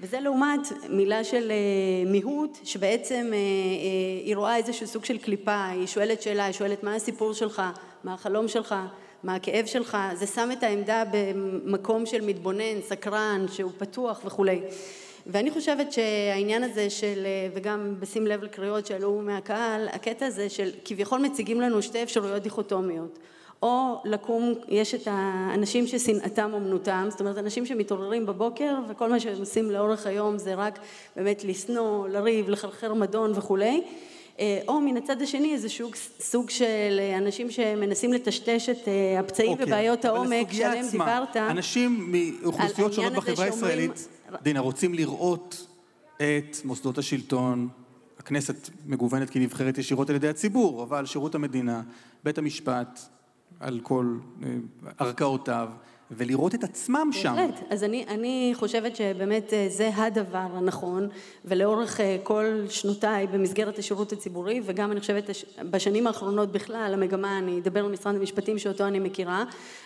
[0.00, 3.32] וזה לעומת מילה של אה, מיהות, שבעצם
[4.24, 7.62] היא רואה איזשהו סוג של קליפה, היא שואלת שאלה, היא שואלת מה הסיפור שלך,
[8.04, 8.74] מה החלום שלך,
[9.22, 14.60] מה הכאב שלך, זה שם את העמדה במקום של מתבונן, סקרן, שהוא פתוח וכולי.
[15.26, 21.20] ואני חושבת שהעניין הזה של, וגם בשים לב לקריאות שעלו מהקהל, הקטע הזה של כביכול
[21.20, 23.18] מציגים לנו שתי אפשרויות דיכוטומיות.
[23.62, 29.38] או לקום, יש את האנשים ששנאתם אומנותם, זאת אומרת אנשים שמתעוררים בבוקר וכל מה שהם
[29.38, 30.78] עושים לאורך היום זה רק
[31.16, 33.82] באמת לשנוא, לריב, לחרחר מדון וכולי.
[34.40, 39.52] אה, או מן הצד השני איזה סוג, סוג של אנשים שמנסים לטשטש את אה, הפצעים
[39.52, 41.36] אוקיי, ובעיות העומק שעליהם עצמה, דיברת.
[41.36, 44.08] אנשים מאוכלוסיות שונות בחברה הישראלית,
[44.42, 45.66] דינה, רוצים לראות
[46.16, 47.68] את מוסדות השלטון,
[48.18, 51.82] הכנסת מגוונת כי נבחרת ישירות על ידי הציבור, אבל שירות המדינה,
[52.24, 53.00] בית המשפט,
[53.60, 54.48] על כל אה,
[54.98, 55.68] ערכאותיו,
[56.10, 57.34] ולראות את עצמם שם.
[57.36, 57.66] בהחלט.
[57.70, 61.08] אז אני, אני חושבת שבאמת אה, זה הדבר הנכון,
[61.44, 65.30] ולאורך אה, כל שנותיי במסגרת השירות הציבורי, וגם אני חושבת
[65.70, 69.44] בשנים האחרונות בכלל, המגמה, אני אדבר על משרד המשפטים שאותו אני מכירה,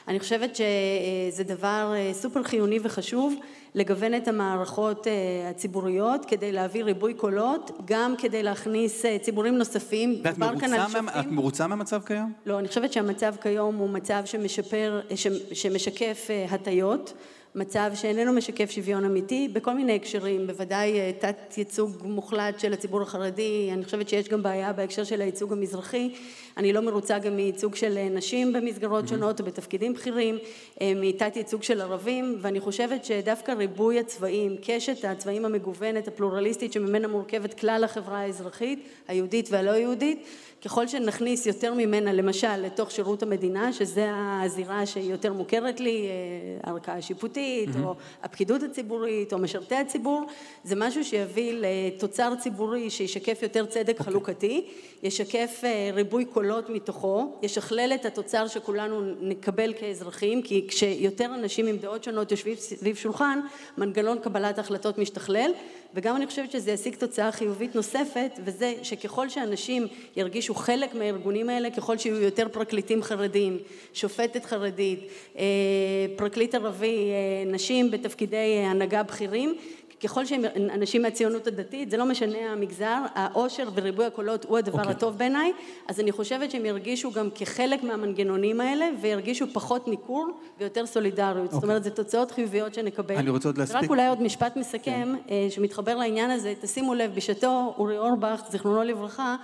[0.08, 3.34] אני חושבת שזה דבר סופר חיוני וחשוב
[3.74, 5.12] לגוון את המערכות אה,
[5.50, 10.20] הציבוריות כדי להביא ריבוי קולות, גם כדי להכניס אה, ציבורים נוספים.
[10.24, 10.66] ואת מרוצה,
[11.02, 11.26] מה- את.
[11.26, 12.32] מרוצה מהמצב כיום?
[12.46, 17.12] לא, אני חושבת שהמצב כיום הוא מצב שמשפר, ש- שמשקף אה, הטיות,
[17.58, 23.02] מצב שאיננו משקף שוויון אמיתי, בכל מיני הקשרים, בוודאי אה, תת ייצוג מוחלט של הציבור
[23.02, 26.10] החרדי, אני חושבת שיש גם בעיה בהקשר של הייצוג המזרחי,
[26.56, 30.38] אני לא מרוצה גם מייצוג של אה, נשים במסגרות שונות ובתפקידים בכירים,
[30.80, 37.08] אה, מתת ייצוג של ערבים, ואני חושבת שדווקא ריבוי הצבעים, קשת הצבעים המגוונת, הפלורליסטית, שממנה
[37.08, 40.26] מורכבת כלל החברה האזרחית, היהודית והלא יהודית,
[40.64, 46.70] ככל שנכניס יותר ממנה למשל לתוך שירות המדינה, שזה הזירה שהיא יותר מוכרת לי, אה,
[46.70, 47.47] הערכאה השיפוטית,
[47.84, 50.26] או הפקידות הציבורית, או משרתי הציבור,
[50.64, 54.64] זה משהו שיביא לתוצר ציבורי שישקף יותר צדק חלוקתי,
[55.02, 61.76] ישקף אה, ריבוי קולות מתוכו, ישכלל את התוצר שכולנו נקבל כאזרחים, כי כשיותר אנשים עם
[61.76, 63.40] דעות שונות יושבים סביב שולחן,
[63.78, 65.50] מנגנון קבלת החלטות משתכלל,
[65.94, 69.86] וגם אני חושבת שזה ישיג תוצאה חיובית נוספת, וזה שככל שאנשים
[70.16, 73.58] ירגישו חלק מהארגונים האלה, ככל שיהיו יותר פרקליטים חרדים,
[73.92, 75.00] שופטת חרדית,
[75.38, 75.44] אה,
[76.16, 79.54] פרקליט ערבי, אה, נשים בתפקידי הנהגה בכירים,
[80.02, 84.80] ככל שהם אנשים מהציונות הדתית, זה לא משנה המגזר, העושר וריבוי הקולות הוא הדבר okay.
[84.80, 84.92] אוקיי.
[84.92, 85.52] הטוב בעיניי,
[85.88, 90.28] אז אני חושבת שהם ירגישו גם כחלק מהמנגנונים האלה, וירגישו פחות ניכור
[90.58, 91.36] ויותר סולידריות.
[91.36, 91.52] Okay.
[91.52, 91.68] זאת אוקיי.
[91.68, 93.16] אומרת, זה תוצאות חיוביות שנקבל.
[93.16, 93.82] אני רוצה עוד להספיק.
[93.82, 95.30] רק אולי עוד משפט מסכם, okay.
[95.30, 99.36] אה, שמתחבר לעניין הזה, תשימו לב, בשעתו אורי אורבך, זיכרונו לברכה,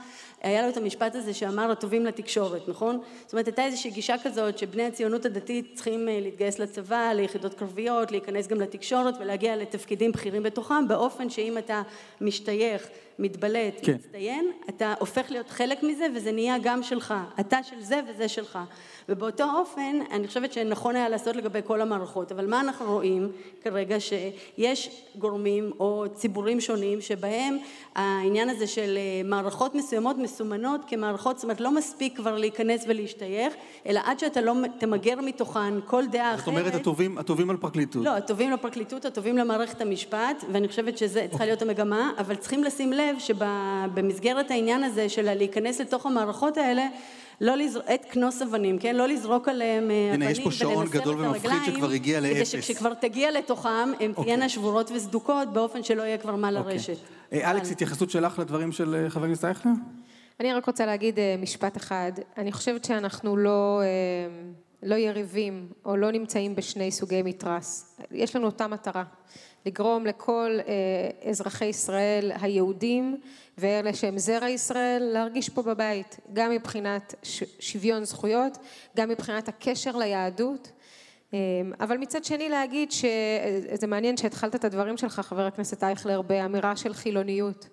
[0.45, 3.01] היה לו את המשפט הזה שאמר הטובים לתקשורת, נכון?
[3.25, 8.11] זאת אומרת, הייתה איזושהי גישה כזאת שבני הציונות הדתית צריכים אה, להתגייס לצבא, ליחידות קרביות,
[8.11, 11.83] להיכנס גם לתקשורת ולהגיע לתפקידים בכירים בתוכם, באופן שאם אתה
[12.21, 12.89] משתייך,
[13.19, 13.95] מתבלט, כן.
[13.95, 17.15] מצטיין, אתה הופך להיות חלק מזה וזה נהיה גם שלך.
[17.41, 18.59] אתה של זה וזה שלך.
[19.09, 23.33] ובאותו אופן, אני חושבת שנכון היה לעשות לגבי כל המערכות, אבל מה אנחנו רואים
[23.63, 24.01] כרגע?
[24.01, 27.59] שיש גורמים או ציבורים שונים שבהם
[27.95, 33.55] העניין הזה של אה, מערכות מסוימות מסומנות כמערכות, זאת אומרת לא מספיק כבר להיכנס ולהשתייך,
[33.87, 36.39] אלא עד שאתה לא תמגר מתוכן כל דעה אחרת.
[36.39, 38.05] זאת אומרת, הטובים, הטובים על פרקליטות.
[38.05, 41.47] לא, הטובים לפרקליטות, הטובים למערכת המשפט, ואני חושבת שזה צריכה אוקיי.
[41.47, 46.87] להיות המגמה, אבל צריכים לשים לב שבמסגרת העניין הזה של להיכנס לתוך המערכות האלה,
[47.41, 48.97] לא לזרוק, את כנוס אבנים, כן?
[48.97, 52.21] לא לזרוק עליהם אה, הנה, אבנים יש פה שעון גדול את ומפחיד הרגליים, שכבר הגיע
[52.21, 52.35] לאפס.
[52.35, 54.25] כדי שכשכבר תגיע לתוכם, הן אוקיי.
[54.25, 56.73] תהיינה שבורות וסדוקות, באופן שלא יהיה כבר מה אוקיי.
[56.75, 56.97] לרשת.
[57.33, 59.73] אה, אלכס, התייחסות שלך לדברים של אה, חבר הכנסת אייכלר?
[60.41, 62.13] אני רק רוצה להגיד אה, משפט אחד.
[62.37, 63.87] אני חושבת שאנחנו לא, אה,
[64.83, 67.97] לא יריבים או לא נמצאים בשני סוגי מתרס.
[68.11, 69.05] יש לנו אותה מטרה,
[69.67, 73.21] לגרום לכל אה, אזרחי ישראל היהודים
[73.59, 77.15] ואלה שהם זרע ישראל להרגיש פה בבית, גם מבחינת
[77.59, 78.59] שוויון זכויות,
[78.97, 80.73] גם מבחינת הקשר ליהדות.
[81.81, 86.95] אבל מצד שני להגיד שזה מעניין שהתחלת את הדברים שלך, חבר הכנסת אייכלר, באמירה של
[86.95, 87.69] חילוניות.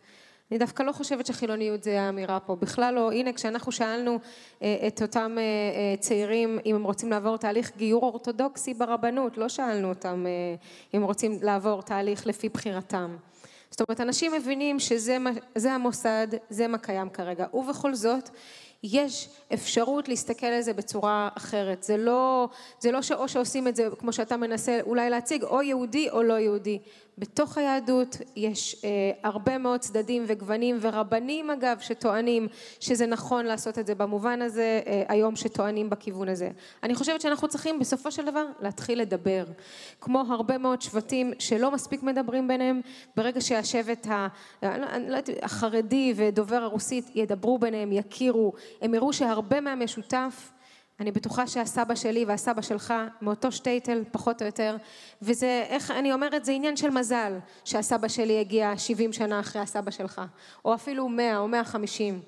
[0.51, 3.11] אני דווקא לא חושבת שחילוניות זה האמירה פה, בכלל לא.
[3.11, 4.19] הנה, כשאנחנו שאלנו
[4.61, 9.49] אה, את אותם אה, אה, צעירים אם הם רוצים לעבור תהליך גיור אורתודוקסי ברבנות, לא
[9.49, 10.25] שאלנו אותם
[10.93, 13.17] אם רוצים לעבור תהליך לפי בחירתם.
[13.69, 15.17] זאת אומרת, אנשים מבינים שזה
[15.71, 17.45] המוסד, זה מה קיים כרגע.
[17.53, 18.29] ובכל זאת,
[18.83, 21.83] יש אפשרות להסתכל על זה בצורה אחרת.
[21.83, 22.49] זה לא,
[22.79, 26.33] זה לא שאו שעושים את זה, כמו שאתה מנסה אולי להציג, או יהודי או לא
[26.33, 26.79] יהודי.
[27.17, 28.89] בתוך היהדות יש אה,
[29.23, 32.47] הרבה מאוד צדדים וגוונים ורבנים אגב שטוענים
[32.79, 36.49] שזה נכון לעשות את זה במובן הזה, אה, היום שטוענים בכיוון הזה.
[36.83, 39.45] אני חושבת שאנחנו צריכים בסופו של דבר להתחיל לדבר.
[40.01, 42.81] כמו הרבה מאוד שבטים שלא מספיק מדברים ביניהם,
[43.15, 44.27] ברגע שהשבט ה,
[44.63, 44.69] לא-
[45.07, 50.51] לא החרדי ודובר הרוסית ידברו ביניהם, יכירו, הם יראו שהרבה מהמשותף
[51.01, 54.77] אני בטוחה שהסבא שלי והסבא שלך מאותו שטייטל פחות או יותר
[55.21, 59.91] וזה איך אני אומרת זה עניין של מזל שהסבא שלי הגיע 70 שנה אחרי הסבא
[59.91, 60.21] שלך
[60.65, 62.21] או אפילו 100 או 150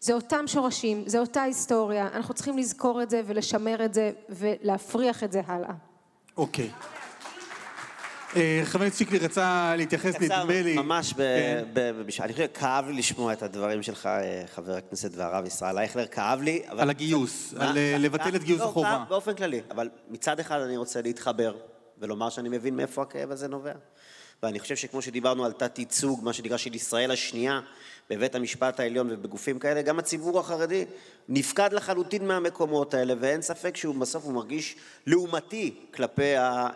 [0.00, 5.24] זה אותם שורשים, זה אותה היסטוריה, אנחנו צריכים לזכור את זה ולשמר את זה ולהפריח
[5.24, 5.72] את זה הלאה.
[6.36, 6.64] אוקיי.
[6.64, 6.99] אה,
[8.64, 10.76] חבר הכנסת שיקלי רצה להתייחס, נדמה לי.
[10.76, 11.64] ממש, כן.
[12.20, 16.40] אני חושב, כאב לי לשמוע את הדברים שלך, אה, חבר הכנסת והרב ישראל אייכלר, כאב
[16.42, 16.62] לי.
[16.68, 17.70] על הגיוס, מה?
[17.70, 19.04] על אה, לבטל את גיוס לא, החובה.
[19.08, 21.54] באופן כללי, אבל מצד אחד אני רוצה להתחבר
[21.98, 23.72] ולומר שאני מבין מאיפה הכאב הזה נובע.
[24.42, 27.60] ואני חושב שכמו שדיברנו על תת-ייצוג, מה שנקרא של ישראל השנייה,
[28.10, 30.84] בבית המשפט העליון ובגופים כאלה, גם הציבור החרדי
[31.28, 34.76] נפקד לחלוטין מהמקומות האלה, ואין ספק שהוא בסוף הוא מרגיש
[35.06, 36.68] לעומתי כלפי אה,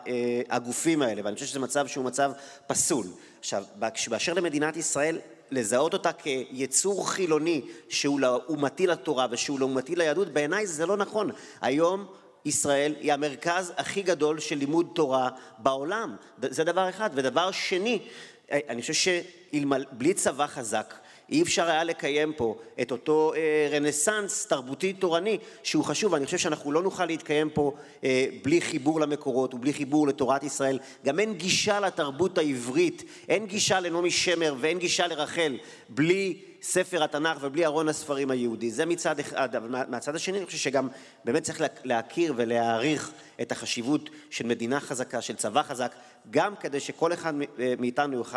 [0.51, 2.33] הגופים האלה, ואני חושב שזה מצב שהוא מצב
[2.67, 3.07] פסול.
[3.41, 3.65] עכשיו,
[4.09, 5.19] באשר למדינת ישראל,
[5.51, 11.31] לזהות אותה כיצור חילוני שהוא לעומתי לתורה ושהוא לעומתי ליהדות, בעיניי זה לא נכון.
[11.61, 12.07] היום
[12.45, 16.17] ישראל היא המרכז הכי גדול של לימוד תורה בעולם.
[16.39, 17.11] זה דבר אחד.
[17.15, 17.99] ודבר שני,
[18.51, 20.95] אני חושב שבלי צבא חזק,
[21.31, 26.39] אי אפשר היה לקיים פה את אותו אה, רנסאנס תרבותי תורני שהוא חשוב, ואני חושב
[26.39, 27.73] שאנחנו לא נוכל להתקיים פה
[28.05, 30.79] אה, בלי חיבור למקורות ובלי חיבור לתורת ישראל.
[31.05, 35.57] גם אין גישה לתרבות העברית, אין גישה לנעמי שמר ואין גישה לרחל
[35.89, 38.71] בלי ספר התנ"ך ובלי ארון הספרים היהודי.
[38.71, 40.89] זה מצד אחד, אבל מה- מהצד השני אני חושב שגם
[41.25, 43.11] באמת צריך לה- להכיר ולהעריך
[43.43, 45.93] את החשיבות של מדינה חזקה, של צבא חזק,
[46.31, 48.37] גם כדי שכל אחד אה, מאיתנו יוכל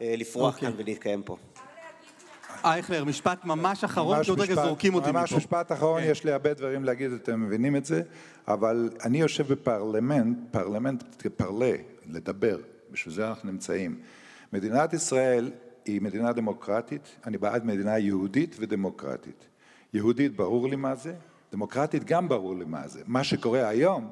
[0.00, 0.68] אה, לפרוח אוקיי.
[0.68, 1.36] כאן ולהתקיים פה.
[2.64, 5.36] אייכלר, משפט ממש אחרון, ממש כי עוד רגע זורקים אותי ממש מפה.
[5.36, 6.10] משפט אחרון, כן.
[6.10, 8.02] יש לי הרבה דברים להגיד, אתם מבינים את זה,
[8.48, 11.72] אבל אני יושב בפרלמנט, פרלמנט כפרלה,
[12.06, 12.58] לדבר,
[12.90, 13.98] בשביל זה אנחנו נמצאים.
[14.52, 15.50] מדינת ישראל
[15.84, 19.46] היא מדינה דמוקרטית, אני בעד מדינה יהודית ודמוקרטית.
[19.94, 21.14] יהודית ברור לי מה זה,
[21.52, 23.00] דמוקרטית גם ברור לי מה זה.
[23.06, 24.10] מה שקורה היום,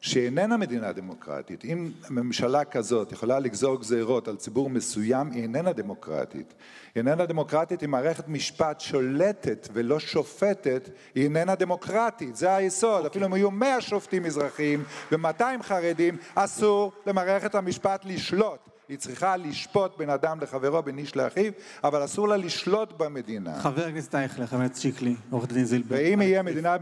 [0.00, 1.64] שהיא איננה מדינה דמוקרטית.
[1.64, 6.54] אם ממשלה כזאת יכולה לגזור גזירות על ציבור מסוים, היא איננה דמוקרטית.
[6.94, 12.36] היא איננה דמוקרטית עם מערכת משפט שולטת ולא שופטת, היא איננה דמוקרטית.
[12.36, 13.06] זה היסוד.
[13.06, 18.77] אפילו אם יהיו 100 שופטים מזרחיים ו-200 חרדים, אסור למערכת המשפט לשלוט.
[18.88, 21.52] היא צריכה לשפוט בין אדם לחברו, בין איש לאחיו,
[21.84, 23.60] אבל אסור לה לשלוט במדינה.
[23.60, 25.96] חבר הכנסת אייכלר, חבר הכנסת שיקלי, עורך דין זילבר.
[25.98, 26.76] ואם יהיה מדינה,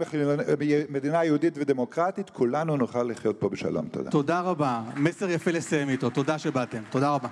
[0.88, 3.88] מדינה יהודית ודמוקרטית, כולנו נוכל לחיות פה בשלום.
[3.88, 4.10] תודה.
[4.10, 4.82] תודה רבה.
[4.96, 6.10] מסר יפה לסיים איתו.
[6.10, 6.82] תודה שבאתם.
[6.90, 7.28] תודה רבה.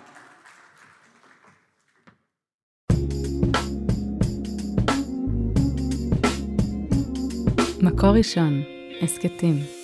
[7.83, 8.63] מקור ראשון,
[9.03, 9.84] הסכתים.